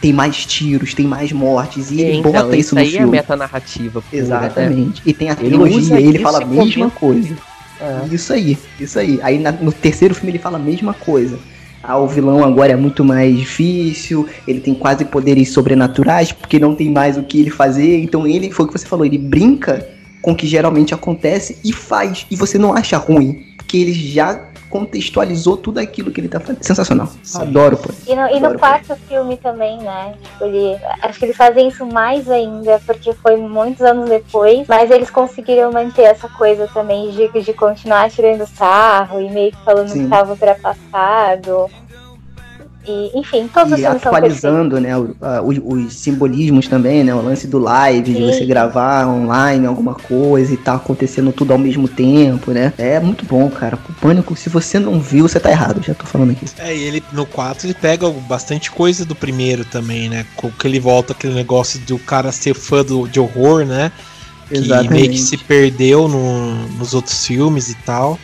[0.00, 3.10] tem mais tiros, tem mais mortes, e ele então, bota isso no aí é filme.
[3.12, 4.18] metanarrativa né?
[4.18, 5.02] Exatamente.
[5.04, 7.36] E tem a Ele trilogia, e ele isso fala a e mesma coisa.
[7.80, 8.14] É.
[8.14, 9.18] Isso aí, isso aí.
[9.22, 11.38] Aí na- no terceiro filme ele fala a mesma coisa.
[11.82, 16.76] Ah, o vilão agora é muito mais difícil, ele tem quase poderes sobrenaturais, porque não
[16.76, 17.98] tem mais o que ele fazer.
[18.00, 19.88] Então ele, foi o que você falou, ele brinca
[20.20, 22.24] com o que geralmente acontece e faz.
[22.30, 24.40] E você não acha ruim, porque ele já
[24.72, 26.62] contextualizou tudo aquilo que ele tá fazendo.
[26.62, 27.06] Sensacional.
[27.34, 27.90] Adoro, pô.
[28.06, 30.14] E no, e no quarto filme também, né?
[30.22, 34.90] Tipo, ele, acho que eles fazem isso mais ainda, porque foi muitos anos depois, mas
[34.90, 39.88] eles conseguiram manter essa coisa também de, de continuar tirando sarro e meio que falando
[39.88, 40.04] Sim.
[40.04, 41.70] que tava ultrapassado.
[42.86, 47.20] E, enfim, todos os E atualizando, né, o- a- os, os simbolismos também, né, o
[47.22, 48.26] lance do live, de Sim.
[48.26, 53.24] você gravar online alguma coisa e tá acontecendo tudo ao mesmo tempo, né, é muito
[53.24, 56.44] bom, cara, o Pânico, se você não viu, você tá errado, já tô falando aqui.
[56.58, 60.26] É, e ele no 4 ele pega bastante coisa do primeiro também, né?
[60.36, 63.92] Com que ele volta aquele negócio do cara ser fã do, de horror, né?
[64.48, 68.18] Que meio que se perdeu no- nos outros filmes e tal.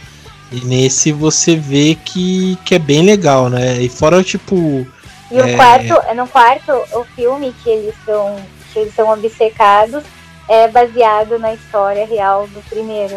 [0.51, 3.81] E nesse você vê que, que é bem legal, né?
[3.83, 4.87] E fora, tipo.
[5.31, 5.55] E o É.
[5.57, 8.37] quarto, no quarto, o filme que eles são,
[8.73, 10.03] que eles são obcecados
[10.49, 13.17] é baseado na história real do primeiro.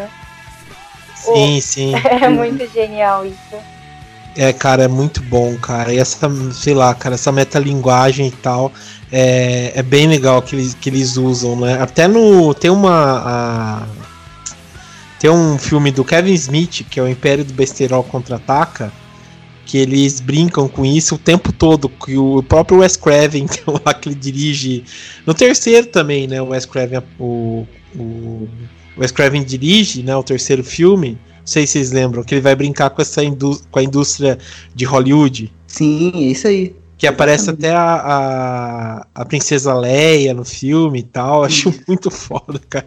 [1.16, 1.92] Sim, sim.
[2.04, 3.56] É muito genial isso.
[4.36, 5.92] É, cara, é muito bom, cara.
[5.92, 8.72] E essa, sei lá, cara, essa metalinguagem e tal.
[9.10, 11.78] É, é bem legal que eles, que eles usam, né?
[11.80, 12.52] Até no.
[12.54, 13.22] Tem uma.
[13.24, 13.82] a-
[15.22, 18.92] tem um filme do Kevin Smith, que é o Império do Besterol Contra-Ataca,
[19.64, 23.46] que eles brincam com isso o tempo todo, que o próprio Wes Craven,
[23.86, 24.82] lá que ele dirige,
[25.24, 27.64] no terceiro também, né, o Wes Craven, o,
[27.94, 28.48] o
[28.98, 32.56] Wes Craven dirige, né, o terceiro filme, não sei se vocês lembram, que ele vai
[32.56, 33.22] brincar com essa
[33.70, 34.36] com a indústria
[34.74, 35.52] de Hollywood.
[35.68, 36.74] Sim, é isso aí.
[37.02, 41.42] Que aparece até a, a, a, Princesa Leia no filme e tal.
[41.42, 42.86] Acho muito foda, cara.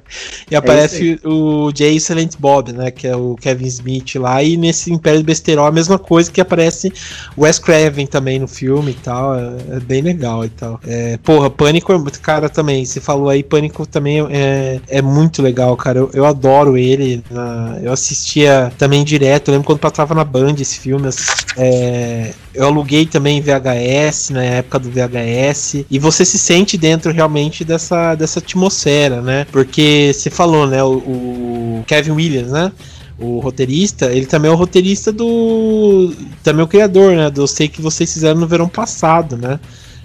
[0.50, 2.92] E aparece é o Jay Silent Bob, né?
[2.92, 4.42] Que é o Kevin Smith lá.
[4.42, 6.94] E nesse Império do Besterol a mesma coisa que aparece
[7.38, 9.36] Wes Craven também no filme e tal.
[9.36, 10.80] É, é bem legal e tal.
[10.88, 12.22] É, porra, Pânico é muito.
[12.22, 12.86] Cara, também.
[12.86, 16.00] Você falou aí, Pânico também é, é muito legal, cara.
[16.00, 17.22] Eu, eu adoro ele.
[17.30, 19.50] Na, eu assistia também direto.
[19.50, 21.10] Eu lembro quando passava na Band esse filme.
[21.58, 27.64] É, eu aluguei também VHS, na época do VHS, e você se sente dentro realmente
[27.64, 29.46] dessa, dessa atmosfera, né?
[29.52, 30.84] Porque você falou, né?
[30.84, 32.72] O, o Kevin Williams, né?
[33.18, 36.14] o roteirista, ele também é o roteirista do.
[36.44, 37.30] Também é o criador, né?
[37.30, 39.60] Do Sei que vocês fizeram no verão passado, né?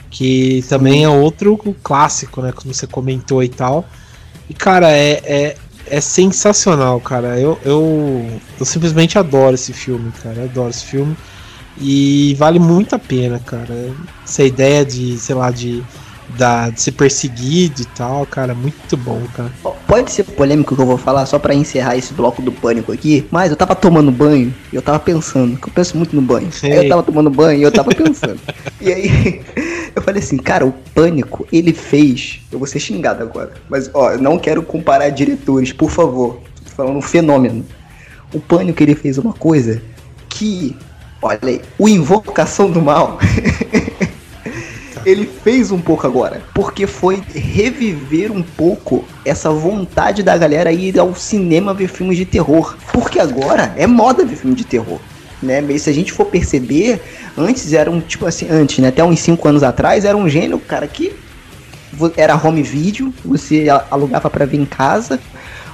[0.09, 2.53] Que também é outro clássico, né?
[2.53, 3.85] Como você comentou e tal.
[4.49, 7.39] E, cara, é, é, é sensacional, cara.
[7.39, 10.37] Eu, eu, eu simplesmente adoro esse filme, cara.
[10.39, 11.17] Eu adoro esse filme.
[11.81, 13.91] E vale muito a pena, cara.
[14.23, 15.83] Essa ideia de, sei lá, de,
[16.37, 19.51] da, de ser perseguido e tal, cara, muito bom, cara.
[19.87, 23.27] Pode ser polêmico que eu vou falar, só para encerrar esse bloco do pânico aqui,
[23.31, 26.51] mas eu tava tomando banho e eu tava pensando, que eu penso muito no banho.
[26.63, 28.39] Aí eu tava tomando banho e eu tava pensando.
[28.81, 29.43] e aí
[29.97, 32.41] eu falei assim, cara, o pânico, ele fez.
[32.53, 36.41] Eu vou ser xingado agora, mas ó, eu não quero comparar diretores, por favor.
[36.65, 37.65] Tô falando um fenômeno.
[38.35, 39.83] O pânico, ele fez uma coisa
[40.29, 40.77] que
[41.23, 43.19] Olha aí, o Invocação do Mal.
[45.05, 50.99] ele fez um pouco agora, porque foi reviver um pouco essa vontade da galera ir
[50.99, 54.99] ao cinema ver filmes de terror, porque agora é moda ver filme de terror,
[55.43, 55.61] né?
[55.61, 57.01] Mas se a gente for perceber,
[57.37, 58.89] antes era um tipo assim, antes, né?
[58.89, 61.13] Até uns 5 anos atrás era um gênero, cara, que
[62.17, 65.19] era home video, você alugava para ver em casa,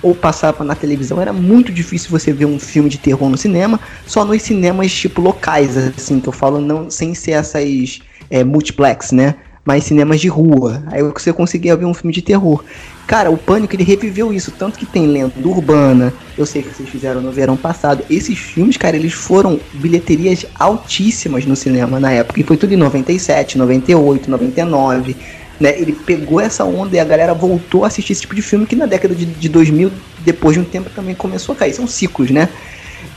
[0.03, 3.81] ou passava na televisão, era muito difícil você ver um filme de terror no cinema,
[4.07, 9.13] só nos cinemas tipo locais, assim, que eu falo não sem ser essas é, multiplex,
[9.13, 9.35] né?
[9.65, 10.85] Mas cinemas de rua.
[10.87, 12.63] Aí você conseguia ver um filme de terror.
[13.05, 16.13] Cara, o Pânico ele reviveu isso, tanto que tem lenda urbana.
[16.39, 18.05] Eu sei que vocês fizeram no verão passado.
[18.09, 22.41] Esses filmes, cara, eles foram bilheterias altíssimas no cinema na época.
[22.41, 25.17] E foi tudo em 97, 98, 99
[25.61, 25.79] né?
[25.79, 28.77] Ele pegou essa onda e a galera voltou a assistir esse tipo de filme que
[28.77, 29.91] na década de, de 2000,
[30.21, 31.73] depois de um tempo, também começou a cair.
[31.73, 32.49] São ciclos, né?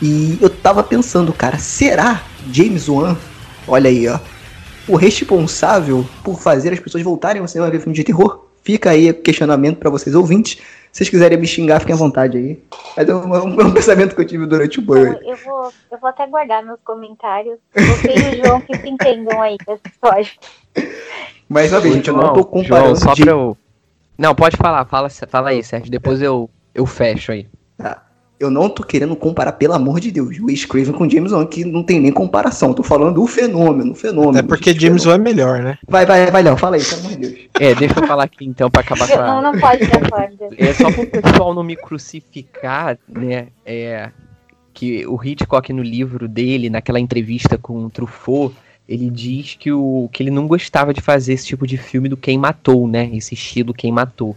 [0.01, 3.17] E eu tava pensando, cara, será James Wan,
[3.67, 4.19] olha aí, ó,
[4.87, 8.45] o responsável por fazer as pessoas voltarem ao cinema a ver filme de terror?
[8.63, 10.57] Fica aí o questionamento para vocês ouvintes.
[10.91, 12.63] Se vocês quiserem me xingar, fiquem à vontade aí.
[12.97, 15.17] Mas é um, um, um pensamento que eu tive durante o banho.
[15.21, 17.59] Eu vou, eu vou até guardar meus comentários.
[17.73, 20.27] Você e o João que se entendam aí história.
[21.49, 22.85] Mas, sabe, gente, eu não tô comparando.
[22.85, 23.23] João, só de...
[23.23, 23.57] pra eu...
[24.17, 25.89] Não, pode falar, fala, fala aí, Sérgio.
[25.89, 27.47] Depois eu, eu fecho aí.
[27.77, 28.03] Tá.
[28.39, 31.65] Eu não tô querendo comparar, pelo amor de Deus, o Craven com James Wan, que
[31.65, 32.73] não tem nem comparação.
[32.73, 34.37] Tô falando do fenômeno, o fenômeno.
[34.37, 35.77] É porque James Wan é melhor, né?
[35.85, 37.49] Vai, vai, vai, Léo, fala aí, pelo amor de Deus.
[37.59, 39.27] É, deixa eu falar aqui então pra acabar com a...
[39.27, 40.37] Não, não pode, não pode.
[40.57, 43.47] É só pro pessoal não me crucificar, né?
[43.65, 44.09] É
[44.73, 48.55] que o Hitchcock no livro dele, naquela entrevista com o Truffaut,
[48.89, 52.17] ele diz que, o, que ele não gostava de fazer esse tipo de filme do
[52.17, 53.07] quem matou, né?
[53.13, 54.35] Esse estilo quem matou.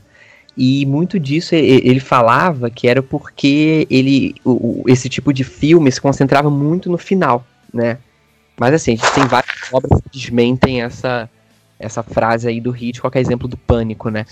[0.54, 5.98] E muito disso ele falava que era porque ele o, esse tipo de filme se
[5.98, 7.96] concentrava muito no final, né?
[8.60, 11.30] Mas assim, a gente tem várias obras que desmentem essa,
[11.78, 14.26] essa frase aí do Hitchcock, é exemplo do pânico, né?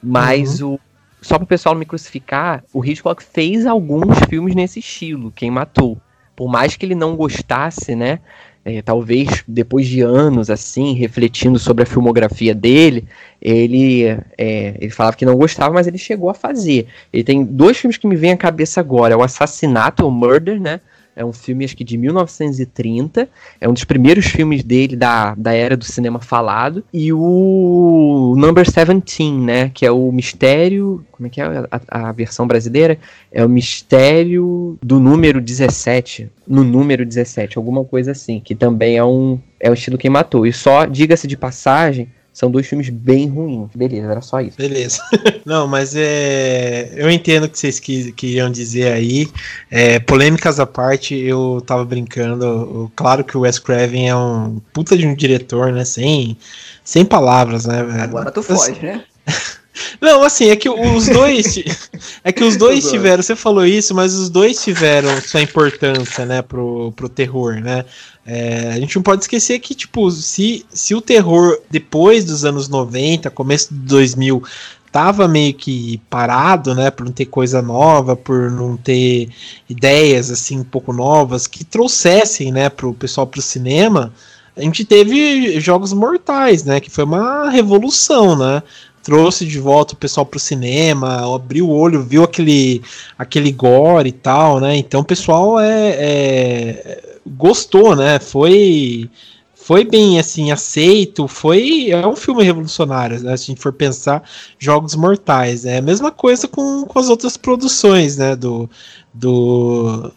[0.00, 0.74] Mas uhum.
[0.74, 0.80] o
[1.20, 5.50] só para o pessoal não me crucificar, o Hitchcock fez alguns filmes nesse estilo, Quem
[5.50, 5.98] Matou.
[6.36, 8.20] Por mais que ele não gostasse, né?
[8.66, 13.06] É, talvez depois de anos assim, refletindo sobre a filmografia dele,
[13.40, 14.04] ele,
[14.36, 16.88] é, ele falava que não gostava, mas ele chegou a fazer.
[17.12, 20.60] Ele tem dois filmes que me vêm à cabeça agora: é o Assassinato, o Murder,
[20.60, 20.80] né?
[21.16, 23.26] É um filme, acho que de 1930.
[23.58, 26.84] É um dos primeiros filmes dele da, da era do cinema falado.
[26.92, 29.70] E o Number 17, né?
[29.72, 31.02] Que é o mistério.
[31.10, 32.98] Como é que é a, a versão brasileira?
[33.32, 36.30] É o mistério do número 17.
[36.46, 38.38] No número 17, alguma coisa assim.
[38.38, 39.40] Que também é um.
[39.58, 40.46] É o estilo quem matou.
[40.46, 43.70] E só, diga-se de passagem, são dois filmes bem ruins.
[43.74, 44.58] Beleza, era só isso.
[44.58, 45.00] Beleza.
[45.42, 46.92] Não, mas é.
[46.94, 49.26] Eu entendo o que vocês queriam dizer aí.
[49.70, 52.92] É, polêmicas à parte, eu tava brincando.
[52.94, 55.82] Claro que o Wes Craven é um puta de um diretor, né?
[55.86, 56.36] Sem,
[56.84, 57.80] sem palavras, né?
[58.02, 59.02] Agora tu foge, né?
[60.00, 61.58] Não, assim, é que os dois.
[62.24, 63.22] é que os dois tiveram.
[63.22, 67.84] Você falou isso, mas os dois tiveram sua importância, né, pro, pro terror, né?
[68.24, 72.68] É, a gente não pode esquecer que, tipo, se, se o terror depois dos anos
[72.68, 74.42] 90, começo de 2000,
[74.90, 79.28] tava meio que parado, né, por não ter coisa nova, por não ter
[79.68, 84.12] ideias assim um pouco novas que trouxessem, né, pro pessoal pro cinema,
[84.56, 88.62] a gente teve Jogos Mortais, né, que foi uma revolução, né?
[89.06, 92.82] Trouxe de volta o pessoal pro cinema, abriu o olho, viu aquele
[93.16, 94.76] aquele gore e tal, né?
[94.76, 98.18] Então o pessoal é, é gostou, né?
[98.18, 99.08] Foi
[99.54, 103.36] foi bem assim aceito, foi é um filme revolucionário, né?
[103.36, 104.28] Se a gente for pensar
[104.58, 108.34] Jogos Mortais, é a mesma coisa com, com as outras produções, né?
[108.34, 108.68] Do,
[109.14, 110.10] do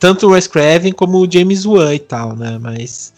[0.00, 2.58] tanto o Wes Craven como o James Wan e tal, né?
[2.60, 3.12] Mas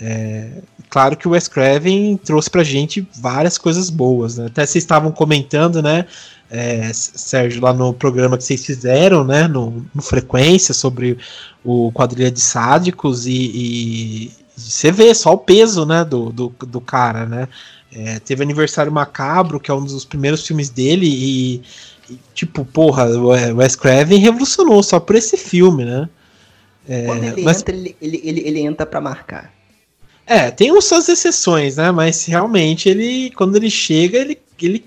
[0.00, 0.62] é,
[0.94, 4.46] claro que o Wes Craven trouxe pra gente várias coisas boas, né?
[4.46, 6.06] Até vocês estavam comentando, né?
[6.48, 9.48] É, Sérgio, lá no programa que vocês fizeram, né?
[9.48, 11.18] No, no Frequência sobre
[11.64, 16.80] o quadrilha de sádicos e, e você vê só o peso, né, do, do, do
[16.80, 17.48] cara, né?
[17.92, 21.62] É, teve Aniversário Macabro, que é um dos primeiros filmes dele, e,
[22.08, 26.08] e tipo, porra, o Wes Craven revolucionou só por esse filme, né?
[26.88, 27.58] É, Quando ele mas...
[27.62, 29.53] entra, ele, ele, ele, ele entra pra marcar.
[30.26, 31.90] É, tem suas exceções, né?
[31.90, 34.84] Mas realmente ele, quando ele chega, ele, ele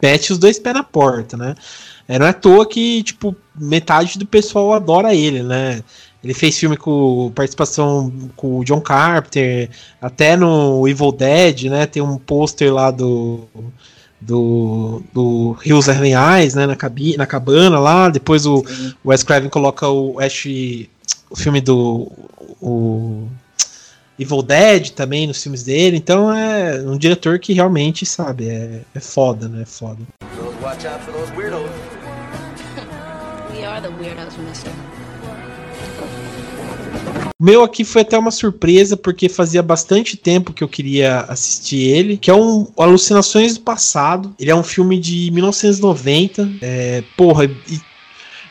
[0.00, 1.54] mete os dois pés na porta, né?
[2.06, 5.82] É, não é à toa que, tipo, metade do pessoal adora ele, né?
[6.22, 9.68] Ele fez filme com participação com o John Carpenter,
[10.00, 11.86] até no Evil Dead, né?
[11.86, 13.48] Tem um pôster lá do
[14.20, 16.66] do, do Rios Arlenhais, né?
[16.66, 18.08] Na, cabi, na cabana lá.
[18.08, 18.64] Depois o,
[19.02, 20.46] o Wes Craven coloca o Ash,
[21.28, 22.10] o filme do
[22.60, 23.26] o
[24.22, 25.96] Evil Dead também nos filmes dele.
[25.96, 29.62] Então é um diretor que realmente sabe é, é foda, né?
[29.62, 29.98] É foda.
[37.38, 41.80] O meu aqui foi até uma surpresa, porque fazia bastante tempo que eu queria assistir
[41.80, 44.32] ele, que é um Alucinações do Passado.
[44.38, 46.48] Ele é um filme de 1990.
[46.62, 47.80] É, porra, e,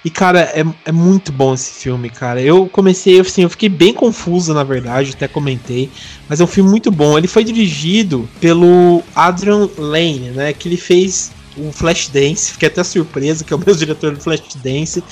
[0.04, 2.42] e cara, é, é muito bom esse filme, cara.
[2.42, 5.92] Eu comecei, assim, eu fiquei bem confuso, na verdade, até comentei.
[6.28, 7.18] Mas é um filme muito bom.
[7.18, 10.54] Ele foi dirigido pelo Adrian Lane, né?
[10.54, 15.04] Que ele fez o Flashdance, fiquei até surpreso que é o mesmo diretor do Flashdance.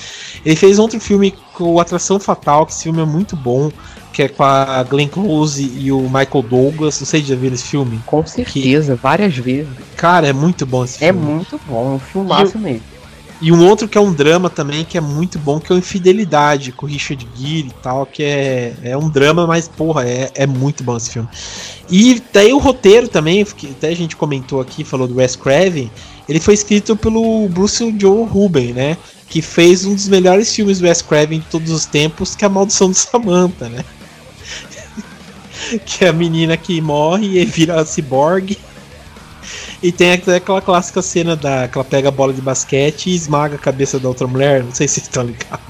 [0.44, 3.70] Ele fez outro filme com o Atração Fatal, que esse filme é muito bom,
[4.12, 6.98] que é com a Glenn Close e o Michael Douglas.
[6.98, 8.00] Não sei se já viram esse filme.
[8.06, 9.02] Com certeza, que...
[9.02, 9.70] várias vezes.
[9.96, 11.30] Cara, é muito bom esse é filme.
[11.30, 12.99] É muito bom, é um filmaço e, mesmo.
[13.42, 15.78] E um outro que é um drama também, que é muito bom, que é o
[15.78, 20.30] Infidelidade, com o Richard Gere e tal, que é, é um drama, mas porra, é,
[20.34, 21.28] é muito bom esse filme.
[21.90, 25.90] E daí o roteiro também, que até a gente comentou aqui, falou do Wes Craven,
[26.28, 28.96] ele foi escrito pelo Bruce Joe Ruben, né?
[29.26, 32.46] Que fez um dos melhores filmes do Wes Craven de todos os tempos, que é
[32.46, 33.84] a Maldição de Samantha, né?
[35.86, 38.58] que é a menina que morre e vira ciborgue.
[39.82, 43.56] E tem aquela clássica cena da que ela pega a bola de basquete e esmaga
[43.56, 44.62] a cabeça da outra mulher.
[44.62, 45.60] Não sei se vocês estão ligados.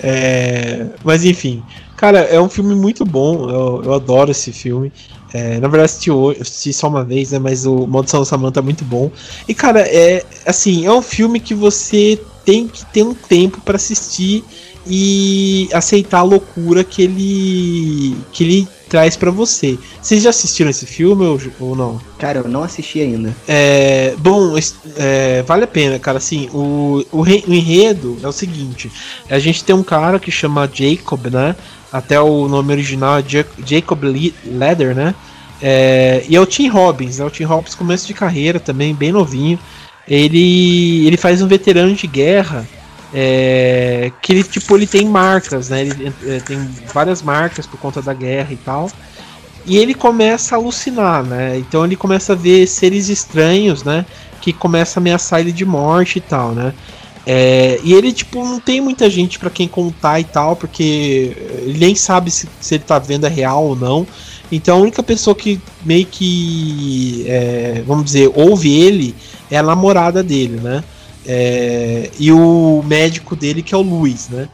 [0.00, 1.62] É, mas enfim,
[1.96, 3.50] cara, é um filme muito bom.
[3.50, 4.92] Eu, eu adoro esse filme.
[5.32, 6.10] É, na verdade, assisti,
[6.40, 7.38] assisti, só uma vez, né?
[7.38, 9.10] Mas o Maldição da Samantha é muito bom.
[9.46, 13.76] E, cara, é assim, é um filme que você tem que ter um tempo para
[13.76, 14.42] assistir
[14.86, 19.78] e aceitar a loucura que ele que ele traz para você.
[20.00, 22.00] Vocês já assistiram esse filme ou, ou não?
[22.18, 23.34] Cara, eu não assisti ainda.
[23.46, 24.54] É, bom,
[24.96, 26.18] é, vale a pena, cara.
[26.18, 28.90] Assim, o, o, o enredo é o seguinte:
[29.30, 31.54] a gente tem um cara que chama Jacob, né?
[31.92, 33.24] Até o nome original é
[33.64, 34.02] Jacob
[34.44, 35.14] Leder, né?
[35.60, 37.24] É, e é o Tim Robbins, né?
[37.24, 39.58] O Tim Robbins começo de carreira também, bem novinho.
[40.06, 42.66] Ele, ele faz um veterano de guerra
[43.12, 45.82] é, que ele tipo ele tem marcas, né?
[45.82, 46.58] Ele é, tem
[46.92, 48.90] várias marcas por conta da guerra e tal.
[49.66, 51.58] E ele começa a alucinar, né?
[51.58, 54.06] Então ele começa a ver seres estranhos, né?
[54.40, 56.72] Que começa a ameaçar ele de morte e tal, né?
[57.26, 61.78] É, e ele, tipo, não tem muita gente para quem contar e tal, porque ele
[61.78, 64.06] nem sabe se, se, ele tá vendo é real ou não.
[64.50, 69.14] Então a única pessoa que meio que, é, vamos dizer, ouve ele
[69.50, 70.82] é a namorada dele, né?
[71.26, 74.48] É, e o médico dele, que é o Luiz, né?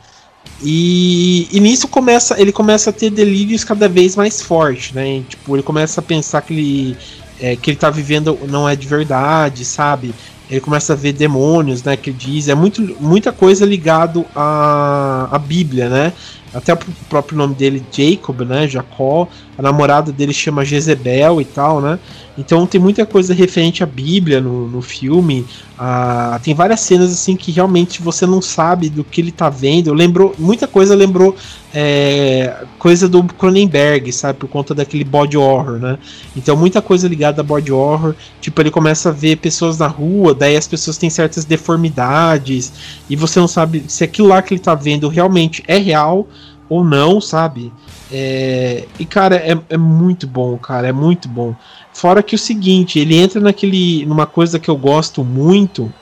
[0.63, 5.19] E, e, nisso começa, ele começa a ter delírios cada vez mais fortes, né?
[5.19, 6.97] E, tipo, ele começa a pensar que ele,
[7.41, 10.15] é, que ele tá vivendo não é de verdade, sabe?
[10.51, 11.97] Ele começa a ver demônios, né?
[11.97, 16.13] Que diz, é muito, muita coisa ligado à, à Bíblia, né?
[16.55, 16.79] Até o
[17.09, 18.69] próprio nome dele, Jacob, né?
[18.69, 19.29] Jacó.
[19.57, 21.99] A namorada dele chama Jezebel e tal, né?
[22.37, 25.47] Então tem muita coisa referente à Bíblia no, no filme.
[25.79, 29.93] Ah, tem várias cenas assim que realmente você não sabe do que ele tá vendo.
[29.95, 31.37] Lembrou, muita coisa lembrou
[31.73, 34.41] é, coisa do Cronenberg, sabe?
[34.41, 35.99] Por conta daquele body horror, né?
[36.37, 38.17] Então muita coisa ligada a body horror.
[38.41, 42.73] Tipo, ele começa a ver pessoas na rua, daí as pessoas têm certas deformidades
[43.09, 46.27] e você não sabe se aquilo lá que ele tá vendo realmente é real
[46.69, 47.73] ou não, sabe?
[48.13, 51.55] É, e cara, é, é muito bom, cara, é muito bom.
[51.93, 55.93] Fora que o seguinte, ele entra naquele, numa coisa que eu gosto muito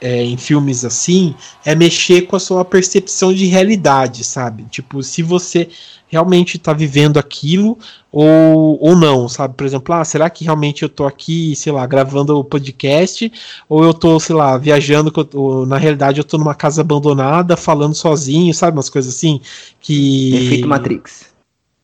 [0.00, 1.34] é, em filmes assim,
[1.64, 4.64] é mexer com a sua percepção de realidade, sabe?
[4.70, 5.68] Tipo, se você
[6.08, 7.78] realmente está vivendo aquilo
[8.10, 9.54] ou, ou não, sabe?
[9.54, 13.30] Por exemplo, ah, será que realmente eu tô aqui, sei lá, gravando o podcast
[13.68, 17.94] ou eu tô, sei lá, viajando, ou, na realidade eu tô numa casa abandonada, falando
[17.94, 18.76] sozinho, sabe?
[18.76, 19.40] Umas coisas assim
[19.80, 20.34] que...
[20.46, 21.28] Efeito Matrix.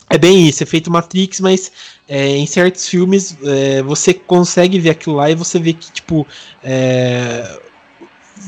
[0.08, 1.72] É bem isso, efeito Matrix, mas
[2.06, 6.26] é, em certos filmes é, você consegue ver aquilo lá e você vê que, tipo,
[6.62, 7.60] é,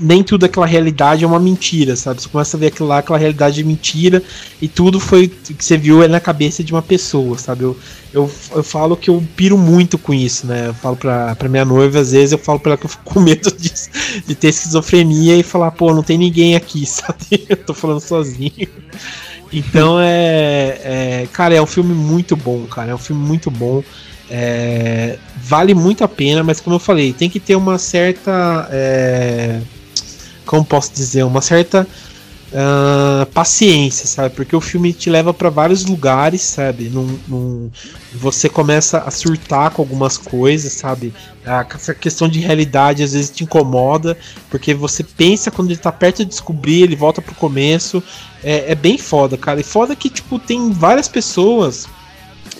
[0.00, 2.20] nem tudo aquela realidade é uma mentira, sabe?
[2.20, 4.22] Você começa a ver aquilo lá, aquela realidade é mentira,
[4.60, 7.64] e tudo foi que você viu é na cabeça de uma pessoa, sabe?
[7.64, 7.76] Eu,
[8.12, 10.68] eu, eu falo que eu piro muito com isso, né?
[10.68, 13.04] Eu falo pra, pra minha noiva, às vezes eu falo pra ela que eu fico
[13.04, 13.72] com medo de,
[14.26, 17.46] de ter esquizofrenia e falar, pô, não tem ninguém aqui, sabe?
[17.48, 18.68] Eu tô falando sozinho.
[19.52, 21.28] Então é, é.
[21.32, 22.90] Cara, é um filme muito bom, cara.
[22.90, 23.82] É um filme muito bom.
[24.28, 28.68] É, vale muito a pena, mas como eu falei, tem que ter uma certa.
[28.70, 29.60] É,
[30.46, 31.24] como posso dizer?
[31.24, 31.86] Uma certa
[32.52, 34.34] uh, paciência, sabe?
[34.34, 36.84] Porque o filme te leva para vários lugares, sabe?
[36.88, 37.70] Num, num,
[38.14, 41.12] você começa a surtar com algumas coisas, sabe?
[41.74, 44.16] essa questão de realidade às vezes te incomoda,
[44.50, 48.02] porque você pensa quando ele tá perto de descobrir, ele volta pro começo.
[48.42, 49.60] É, é bem foda, cara.
[49.60, 51.86] E foda que, tipo, tem várias pessoas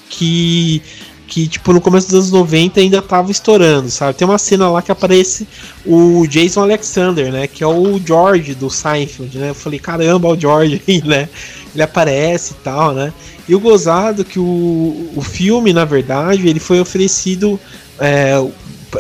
[0.09, 0.83] que
[1.27, 4.15] que, tipo, no começo dos anos 90 ainda tava estourando, sabe?
[4.17, 5.47] Tem uma cena lá que aparece
[5.85, 7.47] o Jason Alexander, né?
[7.47, 9.51] Que é o George do Seinfeld, né?
[9.51, 11.29] Eu falei, caramba, o George aí, né?
[11.75, 13.13] Ele aparece e tal, né?
[13.49, 17.59] E o gozado que o, o filme, na verdade, ele foi oferecido
[17.99, 18.35] é,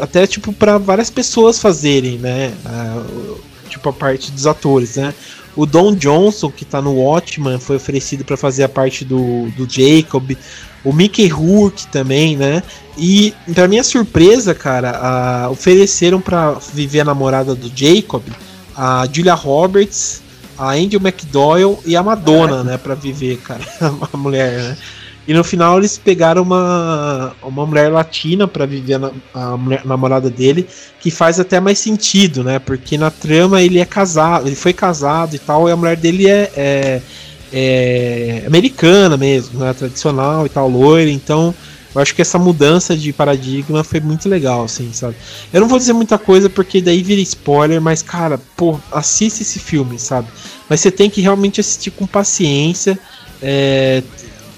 [0.01, 2.53] até, tipo, para várias pessoas fazerem, né?
[2.65, 3.03] A,
[3.69, 5.15] tipo, a parte dos atores, né?
[5.57, 9.67] O Don Johnson, que tá no Watchman, foi oferecido para fazer a parte do, do
[9.69, 10.37] Jacob
[10.87, 12.63] o Mickey Rourke também, né?
[12.97, 18.23] E pra minha surpresa, cara, a, ofereceram para viver a namorada do Jacob,
[18.75, 20.23] a Julia Roberts,
[20.57, 23.61] a Angel McDowell e a Madonna, né, para viver, cara,
[24.13, 24.79] a mulher, né?
[25.27, 30.31] E no final eles pegaram uma, uma mulher latina para viver a, a, mulher, namorada
[30.31, 30.67] dele,
[31.01, 32.59] que faz até mais sentido, né?
[32.59, 36.29] Porque na trama ele é casado, ele foi casado e tal, e a mulher dele
[36.29, 37.03] é, é
[37.53, 41.55] é, americana mesmo, né, tradicional e tal, loira, então
[41.95, 45.17] eu acho que essa mudança de paradigma foi muito legal, assim, sabe?
[45.51, 49.59] Eu não vou dizer muita coisa porque daí vira spoiler, mas cara, pô, assiste esse
[49.59, 50.29] filme, sabe?
[50.69, 52.99] Mas você tem que realmente assistir com paciência,
[53.41, 54.03] é,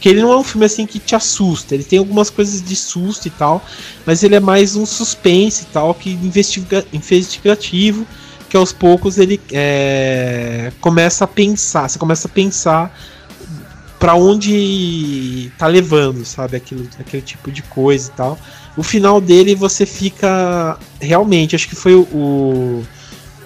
[0.00, 2.76] que ele não é um filme assim que te assusta, ele tem algumas coisas de
[2.76, 3.64] susto e tal,
[4.06, 8.06] mas ele é mais um suspense e tal, que investiga, investigativo
[8.48, 12.96] que aos poucos ele é, começa a pensar, você começa a pensar
[13.98, 18.38] para onde tá levando, sabe, aquilo, aquele tipo de coisa e tal.
[18.76, 22.84] O final dele você fica realmente, acho que foi o,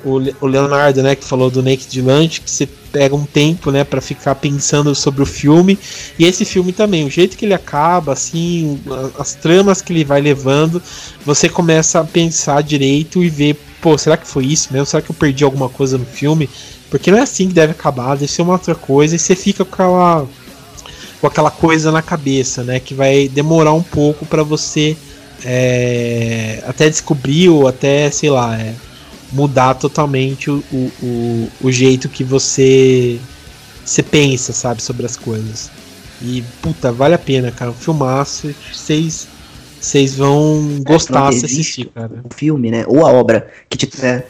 [0.04, 3.82] o, o Leonardo, né, que falou do Naked Lunch, que você pega um tempo, né,
[3.84, 5.78] para ficar pensando sobre o filme.
[6.18, 8.78] E esse filme também, o jeito que ele acaba, assim,
[9.18, 10.82] as tramas que ele vai levando,
[11.24, 14.86] você começa a pensar direito e ver pô, será que foi isso mesmo?
[14.86, 16.48] Será que eu perdi alguma coisa no filme?
[16.88, 19.64] Porque não é assim que deve acabar, deve ser uma outra coisa, e você fica
[19.64, 20.26] com aquela,
[21.20, 22.78] com aquela coisa na cabeça, né?
[22.78, 24.96] Que vai demorar um pouco para você
[25.44, 28.74] é, até descobrir ou até, sei lá, é,
[29.32, 33.18] mudar totalmente o, o, o, jeito que você,
[33.84, 35.70] você pensa, sabe, sobre as coisas.
[36.20, 37.70] E, puta, vale a pena, cara.
[37.70, 38.54] Um filmaço.
[38.72, 39.26] Vocês
[39.82, 42.22] vocês vão gostar se assistir, cara.
[42.22, 42.84] O filme, né?
[42.86, 43.90] Ou a obra que te.
[44.04, 44.24] É,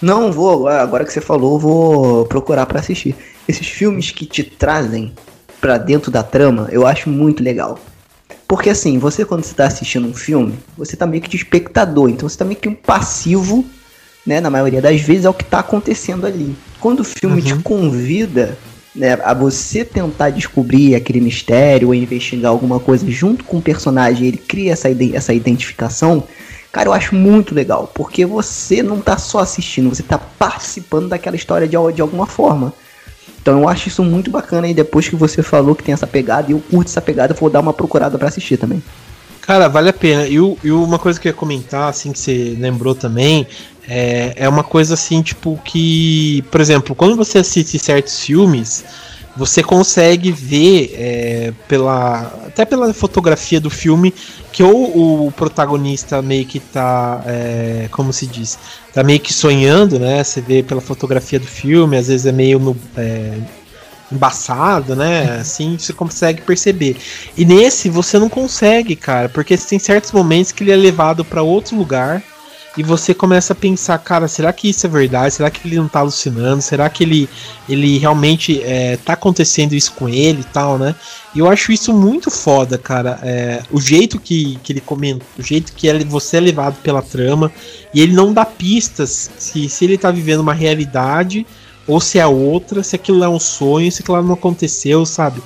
[0.00, 3.16] não vou, agora que você falou, vou procurar para assistir.
[3.48, 5.12] Esses filmes que te trazem
[5.60, 7.80] para dentro da trama, eu acho muito legal.
[8.46, 12.08] Porque assim, você quando você tá assistindo um filme, você tá meio que de espectador,
[12.08, 13.64] então você tá meio que um passivo,
[14.26, 16.56] né, na maioria das vezes é o que tá acontecendo ali.
[16.80, 17.46] Quando o filme uhum.
[17.46, 18.58] te convida
[18.94, 24.26] né, a você tentar descobrir aquele mistério ou investigar alguma coisa junto com o personagem,
[24.26, 26.24] ele cria essa, essa identificação,
[26.72, 31.36] cara, eu acho muito legal, porque você não tá só assistindo, você tá participando daquela
[31.36, 32.72] história de, de alguma forma.
[33.40, 36.50] Então eu acho isso muito bacana e depois que você falou que tem essa pegada,
[36.50, 38.82] e eu curto essa pegada, eu vou dar uma procurada para assistir também.
[39.46, 40.26] Cara, vale a pena.
[40.26, 43.46] E, e uma coisa que eu ia comentar, assim, que você lembrou também,
[43.88, 48.84] é, é uma coisa assim, tipo, que, por exemplo, quando você assiste certos filmes,
[49.36, 54.12] você consegue ver é, pela até pela fotografia do filme
[54.50, 58.58] que ou o protagonista meio que tá é, como se diz
[58.94, 60.24] tá meio que sonhando né?
[60.24, 63.38] Você vê pela fotografia do filme às vezes é meio no, é,
[64.10, 65.38] embaçado né?
[65.38, 66.96] Assim você consegue perceber.
[67.36, 71.42] E nesse você não consegue cara porque tem certos momentos que ele é levado para
[71.42, 72.22] outro lugar
[72.76, 75.34] e você começa a pensar, cara, será que isso é verdade?
[75.34, 76.60] Será que ele não tá alucinando?
[76.60, 77.28] Será que ele,
[77.68, 80.94] ele realmente é, tá acontecendo isso com ele e tal, né?
[81.34, 83.18] E eu acho isso muito foda, cara.
[83.22, 87.00] É, o jeito que, que ele comenta, o jeito que ele, você é levado pela
[87.00, 87.50] trama,
[87.94, 91.46] e ele não dá pistas se, se ele tá vivendo uma realidade
[91.86, 95.40] ou se é outra, se aquilo é um sonho, se aquilo não aconteceu, sabe?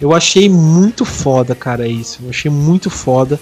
[0.00, 2.20] Eu achei muito foda, cara, isso.
[2.22, 3.40] Eu achei muito foda.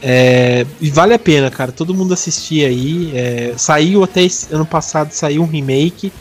[0.00, 1.72] É, e vale a pena, cara.
[1.72, 3.12] Todo mundo assistir aí.
[3.14, 6.12] É, saiu até ano passado saiu um remake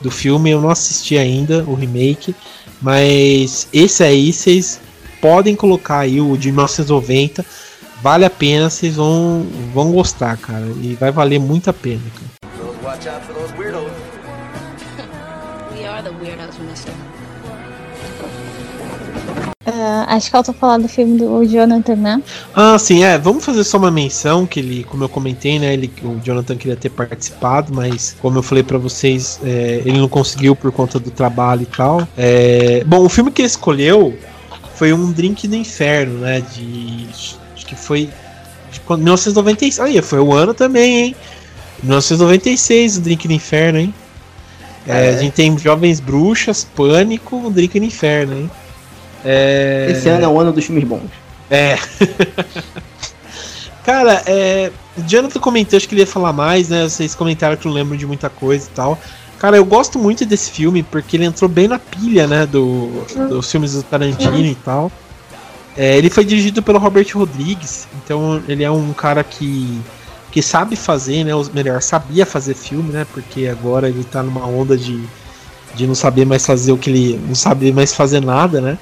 [0.00, 0.50] do filme.
[0.50, 2.34] Eu não assisti ainda o remake,
[2.80, 4.80] mas esse aí vocês
[5.20, 7.44] podem colocar aí o de 1990.
[8.02, 10.66] Vale a pena, vocês vão, vão gostar, cara.
[10.82, 12.36] E vai valer muito a pena, cara.
[19.66, 22.22] Uh, acho que eu tô falando do filme do Jonathan, né?
[22.54, 23.18] Ah, sim, é.
[23.18, 25.72] Vamos fazer só uma menção que ele, como eu comentei, né?
[25.72, 30.08] Ele, o Jonathan queria ter participado, mas como eu falei para vocês, é, ele não
[30.08, 32.06] conseguiu por conta do trabalho e tal.
[32.16, 34.16] É, bom, o filme que ele escolheu
[34.76, 36.40] foi um Drink do Inferno, né?
[36.54, 37.08] De
[37.56, 38.08] acho que foi
[38.70, 39.80] de 1996.
[39.80, 41.16] Aí, foi o ano também, hein?
[41.82, 43.94] 1996, o Drink do Inferno, hein?
[44.86, 48.50] É, a gente tem Jovens Bruxas, Pânico, o Drink do Inferno, hein?
[49.26, 49.88] É...
[49.90, 51.10] Esse ano é o ano dos filmes bons.
[51.50, 51.76] É.
[53.84, 56.84] Cara, é, o Jonathan comentou, acho que ele ia falar mais, né?
[56.84, 58.98] Vocês comentaram que não lembram de muita coisa e tal.
[59.38, 62.46] Cara, eu gosto muito desse filme porque ele entrou bem na pilha, né?
[62.46, 64.90] Do, dos filmes do Tarantino e tal.
[65.76, 69.78] É, ele foi dirigido pelo Robert Rodrigues, então ele é um cara que,
[70.32, 71.34] que sabe fazer, né?
[71.34, 73.06] Ou melhor, sabia fazer filme, né?
[73.12, 75.04] Porque agora ele tá numa onda de,
[75.74, 77.20] de não saber mais fazer o que ele.
[77.28, 78.78] não sabe mais fazer nada, né?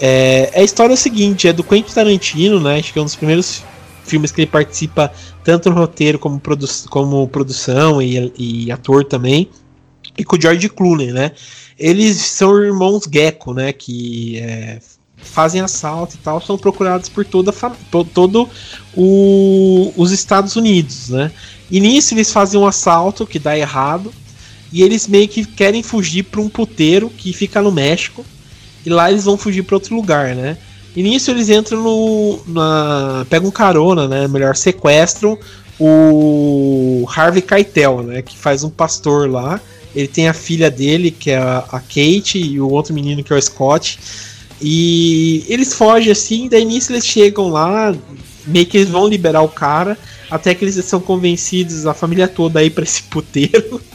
[0.00, 2.78] É, a história é a seguinte, é do Quentin Tarantino, né?
[2.78, 3.62] Acho que é um dos primeiros
[4.04, 9.48] filmes que ele participa tanto no roteiro como, produ como produção e, e, ator também.
[10.16, 11.32] E com o George Clooney, né?
[11.78, 13.72] Eles são irmãos Gecko, né?
[13.72, 14.78] Que é,
[15.16, 17.52] fazem assalto e tal, são procurados por toda
[18.12, 18.48] todo
[18.94, 21.32] o, os Estados Unidos, né?
[21.70, 24.12] E nisso eles fazem um assalto que dá errado
[24.72, 28.24] e eles meio que querem fugir para um puteiro que fica no México
[28.84, 30.56] e lá eles vão fugir para outro lugar, né?
[30.96, 32.38] E nisso eles entram no.
[32.46, 34.28] Na, pegam carona, né?
[34.28, 35.38] Melhor, sequestram
[35.78, 38.22] o Harvey Keitel, né?
[38.22, 39.60] Que faz um pastor lá.
[39.94, 43.36] Ele tem a filha dele, que é a, Kate, e o outro menino que é
[43.36, 43.98] o Scott.
[44.60, 47.94] E eles fogem assim, daí nisso eles chegam lá,
[48.46, 49.96] meio que eles vão liberar o cara,
[50.30, 53.80] até que eles são convencidos, a família toda, aí para esse puteiro.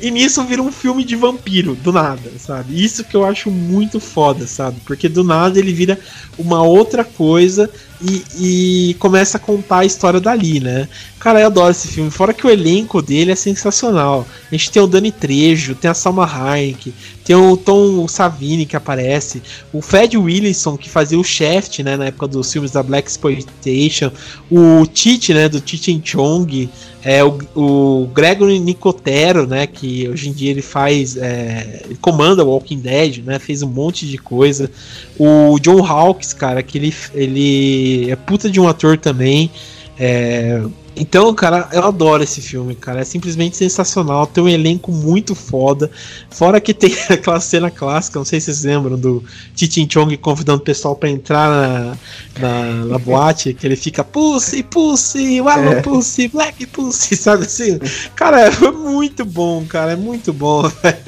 [0.00, 2.82] E nisso vira um filme de vampiro, do nada, sabe?
[2.82, 4.80] Isso que eu acho muito foda, sabe?
[4.86, 5.98] Porque do nada ele vira
[6.38, 7.68] uma outra coisa
[8.00, 10.88] e, e, começa a contar a história dali, né?
[11.18, 12.10] Cara, eu adoro esse filme.
[12.10, 14.26] Fora que o elenco dele é sensacional.
[14.50, 16.94] A gente tem o Dani Trejo, tem a Salma Hayek,
[17.24, 22.06] tem o Tom Savini que aparece, o Fred Wilson que fazia o Shaft, né, na
[22.06, 24.10] época dos filmes da Black Exploitation,
[24.50, 26.70] o Tite, né, do Tite Chong,
[27.04, 32.44] é, o, o Gregory Nicotero, né, que hoje em dia ele faz, é, ele comanda
[32.44, 34.70] Walking Dead, né, fez um monte de coisa.
[35.18, 39.50] O John Hawkes, cara, que ele, ele é puta de um ator também.
[39.98, 40.62] É,
[41.00, 43.00] então, cara, eu adoro esse filme, cara.
[43.00, 44.26] É simplesmente sensacional.
[44.26, 45.90] Tem um elenco muito foda.
[46.28, 49.22] Fora que tem aquela cena clássica, não sei se vocês lembram, do
[49.54, 51.96] Titin Chong convidando o pessoal para entrar na,
[52.40, 55.82] na, na, boate, que ele fica Pussy, Pussy, Wallow é.
[55.82, 57.78] Pussy, Black Pussy, sabe assim?
[58.16, 59.92] Cara, é muito bom, cara.
[59.92, 60.98] É muito bom, velho.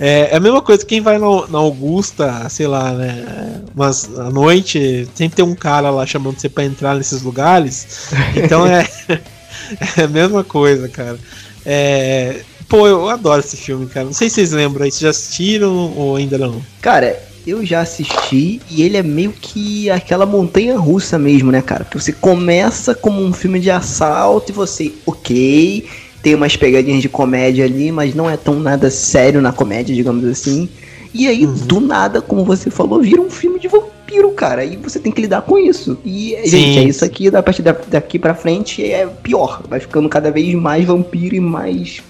[0.00, 3.62] É, é, a mesma coisa, quem vai na, na, Augusta, sei lá, né?
[3.74, 8.10] Mas à noite sempre tem um cara lá chamando você pra entrar nesses lugares.
[8.36, 8.86] Então é,
[9.96, 11.18] é a mesma coisa, cara.
[11.66, 14.06] É, pô, eu adoro esse filme, cara.
[14.06, 16.62] Não sei se vocês lembram aí, vocês já assistiram ou ainda não?
[16.80, 21.84] Cara, eu já assisti e ele é meio que aquela montanha russa mesmo, né, cara?
[21.84, 25.86] Porque você começa como um filme de assalto e você, ok,
[26.22, 30.24] tem umas pegadinhas de comédia ali, mas não é tão nada sério na comédia, digamos
[30.24, 30.68] assim.
[31.14, 31.54] E aí, Uhum.
[31.54, 34.64] do nada, como você falou, vira um filme de vampiro, cara.
[34.64, 35.96] E você tem que lidar com isso.
[36.04, 36.48] E, Sim.
[36.50, 39.62] gente, é isso aqui, da partir da- daqui pra frente é pior.
[39.68, 42.02] Vai ficando cada vez mais vampiro e mais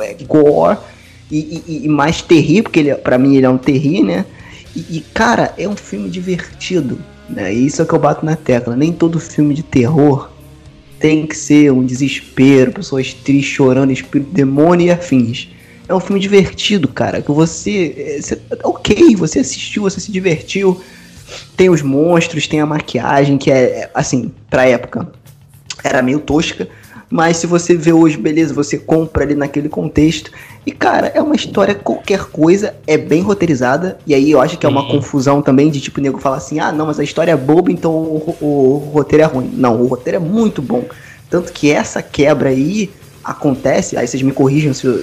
[0.00, 0.78] é, gore
[1.30, 4.24] e, e- e mais terri, porque ele, pra mim ele é um terri, né?
[4.74, 6.98] E, e, cara, é um filme divertido.
[7.28, 7.52] Né?
[7.52, 8.76] E isso é que eu bato na tecla.
[8.76, 10.30] Nem todo filme de terror
[10.98, 15.48] tem que ser um desespero, pessoas tristes chorando, espírito demônio e afins.
[15.88, 17.22] É um filme divertido, cara.
[17.22, 17.94] Que você.
[17.96, 20.80] é, você- ok, você assistiu, você se divertiu.
[21.56, 25.08] Tem os monstros, tem a maquiagem, que é, é, assim, pra época,
[25.84, 26.68] era meio tosca.
[27.08, 30.30] Mas se você vê hoje, beleza, você compra ali naquele contexto.
[30.66, 33.96] E, cara, é uma história qualquer coisa, é bem roteirizada.
[34.04, 34.88] E aí eu acho que é uma Sim.
[34.88, 37.70] confusão também de tipo, o nego falar assim: ah, não, mas a história é boba,
[37.70, 39.50] então o, ro- o roteiro é ruim.
[39.54, 40.84] Não, o roteiro é muito bom.
[41.30, 42.90] Tanto que essa quebra aí
[43.24, 44.98] acontece, aí vocês me corrijam se eu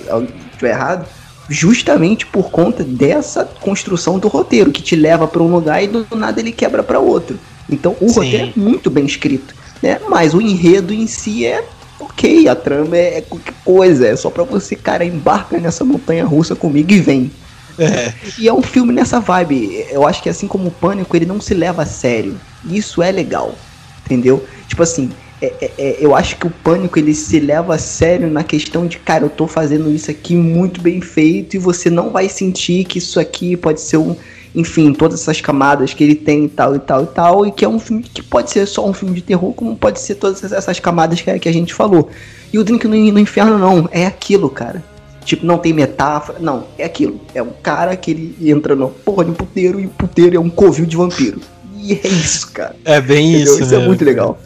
[0.51, 1.05] estiver errado,
[1.49, 6.05] justamente por conta dessa construção do roteiro, que te leva pra um lugar e do
[6.15, 7.37] nada ele quebra pra outro.
[7.69, 8.15] Então o Sim.
[8.15, 9.99] roteiro é muito bem escrito, né?
[10.09, 11.63] Mas o enredo em si é
[11.99, 16.25] ok, a trama é, é qualquer coisa, é só pra você, cara, embarca nessa montanha
[16.25, 17.31] russa comigo e vem.
[17.77, 19.85] É, E é um filme nessa vibe.
[19.89, 22.39] Eu acho que assim como o Pânico, ele não se leva a sério.
[22.63, 23.67] Isso é legal.
[24.05, 24.45] Entendeu?
[24.67, 25.09] Tipo assim,
[25.41, 28.85] é- é- é, eu acho que o Pânico ele se leva a sério na questão
[28.85, 32.83] de, cara, eu tô fazendo isso aqui muito bem feito e você não vai sentir
[32.85, 34.15] que isso aqui pode ser um.
[34.55, 37.65] Enfim, todas essas camadas que ele tem e tal e tal e tal, e que
[37.65, 40.43] é um filme que pode ser só um filme de terror, como pode ser todas
[40.51, 42.09] essas camadas que, a- que a gente falou.
[42.51, 44.83] E o Drink no, no Inferno não, é aquilo, cara.
[45.25, 46.37] Tipo, não tem metáfora.
[46.39, 47.19] Não, é aquilo.
[47.33, 50.39] É um cara que ele entra no porra de um puteiro e o puteiro é
[50.39, 51.39] um covil de vampiro.
[51.79, 52.75] E é isso, cara.
[52.85, 53.43] é bem Entendeu?
[53.53, 53.63] isso.
[53.63, 53.87] Isso é mesmo.
[53.87, 54.37] muito legal.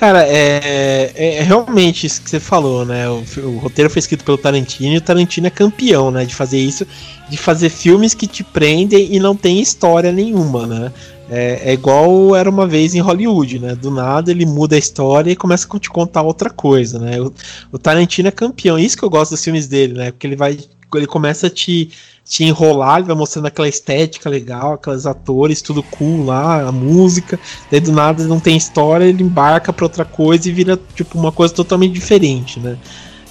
[0.00, 3.06] Cara, é, é- é realmente isso que você falou, né?
[3.10, 6.24] O, o roteiro foi escrito pelo Tarantino e o Tarantino é campeão, né?
[6.24, 6.86] De fazer isso,
[7.28, 10.92] de fazer filmes que te prendem e não tem história nenhuma, né?
[11.28, 13.74] É, é igual era uma vez em Hollywood, né?
[13.74, 17.20] Do nada ele muda a história e começa a te contar outra coisa, né?
[17.20, 17.32] O,
[17.72, 20.10] o Tarantino é campeão, isso que eu gosto dos filmes dele, né?
[20.12, 20.58] Porque ele vai,
[20.98, 21.90] ele começa a te,
[22.24, 27.38] te enrolar, ele vai mostrando aquela estética legal, aqueles atores, tudo cool lá, a música.
[27.70, 31.32] Daí do nada não tem história, ele embarca pra outra coisa e vira tipo uma
[31.32, 32.76] coisa totalmente diferente, né?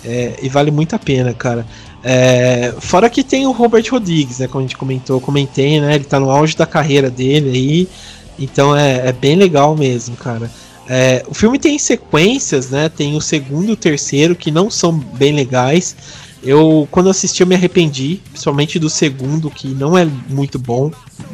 [0.03, 1.65] É, e vale muito a pena, cara.
[2.03, 4.48] É, fora que tem o Robert Rodrigues, né?
[4.48, 5.95] Como a gente comentou, comentei, né?
[5.95, 7.90] Ele tá no auge da carreira dele aí.
[8.38, 10.49] Então é, é bem legal mesmo, cara.
[10.88, 12.90] É, o filme tem sequências, né?
[12.90, 15.95] Tem o segundo e o terceiro que não são bem legais.
[16.41, 20.91] Eu, quando assisti, eu me arrependi, principalmente do segundo, que não é muito bom,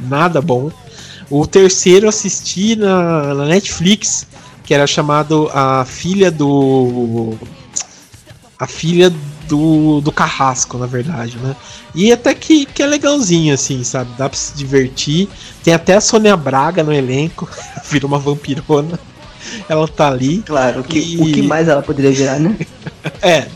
[0.10, 0.72] nada bom.
[1.30, 4.26] O terceiro eu assisti na, na Netflix,
[4.64, 7.36] que era chamado A Filha do.
[8.57, 9.14] A Filha
[9.48, 11.56] do, do Carrasco, na verdade, né?
[11.94, 14.10] E até que, que é legalzinho, assim, sabe?
[14.18, 15.27] Dá pra se divertir.
[15.64, 17.48] Tem até a Sônia Braga no elenco,
[17.90, 18.99] vira uma vampirona.
[19.69, 20.41] Ela tá ali.
[20.44, 22.57] Claro, o que, E- o que mais ela poderia virar, né?
[23.22, 23.48] É.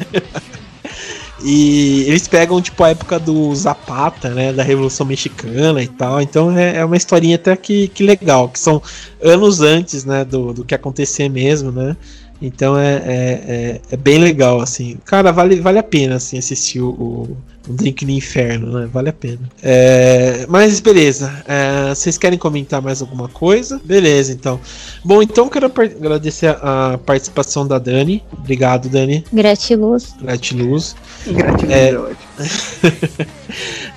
[1.43, 4.51] E eles pegam, tipo, a época do Zapata, né?
[4.51, 6.21] Da Revolução Mexicana e tal.
[6.21, 8.81] Então é, é uma historinha até que, que legal, que são
[9.21, 10.25] anos antes, né?
[10.25, 11.95] Do, do que acontecer mesmo, né?
[12.41, 13.01] Então é, é,
[13.47, 14.97] é, é bem legal, assim.
[15.05, 17.37] Cara, vale, vale a pena, assim, assistir o, o,
[17.67, 18.89] o Drink no Inferno, né?
[18.91, 19.39] Vale a pena.
[19.61, 21.43] É, mas beleza.
[21.45, 23.81] É, vocês querem comentar mais alguma coisa?
[23.83, 24.59] Beleza, então.
[25.03, 28.23] Bom, então quero agradecer a, a participação da Dani.
[28.31, 29.25] Obrigado, Dani.
[29.33, 30.13] Gratiluz.
[30.21, 30.95] Gratiluz.
[31.27, 31.89] Gratidão, É.
[31.89, 33.29] é ótimo.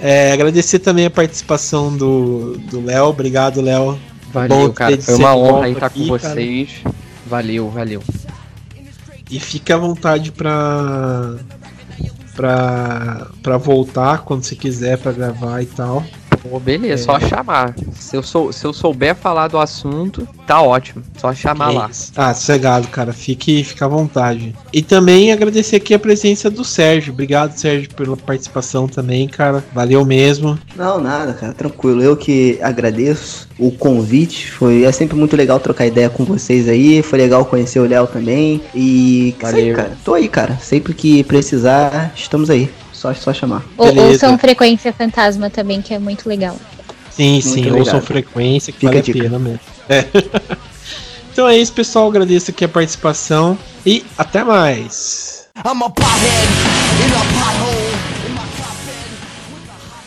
[0.01, 3.05] É, agradecer também a participação do do Léo.
[3.05, 3.97] Obrigado, Léo.
[4.33, 5.01] Valeu, Bom cara.
[5.01, 6.35] Foi uma honra estar aqui, com cara.
[6.35, 6.71] vocês.
[7.27, 8.03] Valeu, valeu.
[9.33, 11.37] E fique à vontade pra,
[13.43, 16.05] pra voltar quando você quiser pra gravar e tal.
[16.43, 17.07] Pô, beleza, É.
[17.07, 17.75] só chamar.
[17.95, 21.03] Se eu, sou, se eu souber falar do assunto, tá ótimo.
[21.17, 21.89] Só chamar É lá.
[21.91, 22.13] isso.
[22.17, 23.13] Ah, sossegado, cara.
[23.13, 24.53] Fique, fique à vontade.
[24.73, 27.13] E também agradecer aqui a presença do Sérgio.
[27.13, 29.63] Obrigado, Sérgio, pela participação também, cara.
[29.73, 30.59] Valeu mesmo.
[30.75, 32.03] Não, nada, cara, tranquilo.
[32.03, 34.51] Eu que agradeço o convite.
[34.51, 37.03] Foi, é sempre muito legal trocar ideia com vocês aí.
[37.03, 38.61] Foi legal conhecer o Léo também.
[38.75, 39.77] E aí, Valeu.
[39.77, 39.93] cara.
[40.05, 40.59] Tô aí, cara.
[40.61, 42.69] Sempre que precisar, estamos aí.
[43.03, 43.65] Só, só chamar.
[43.77, 44.11] Ou, Beleza.
[44.13, 46.57] ouçam Frequência Fantasma também, que é muito legal.
[47.11, 47.79] Sim, Muito sim, obrigado.
[47.81, 49.19] ouçam frequência, que Fica vale a a dica.
[49.25, 49.61] pena mesmo.
[49.89, 50.05] É.
[51.33, 52.07] então é isso, pessoal.
[52.09, 55.49] Agradeço aqui a participação e até mais.
[55.57, 56.49] I'm a pothead
[57.01, 57.82] in a pothole.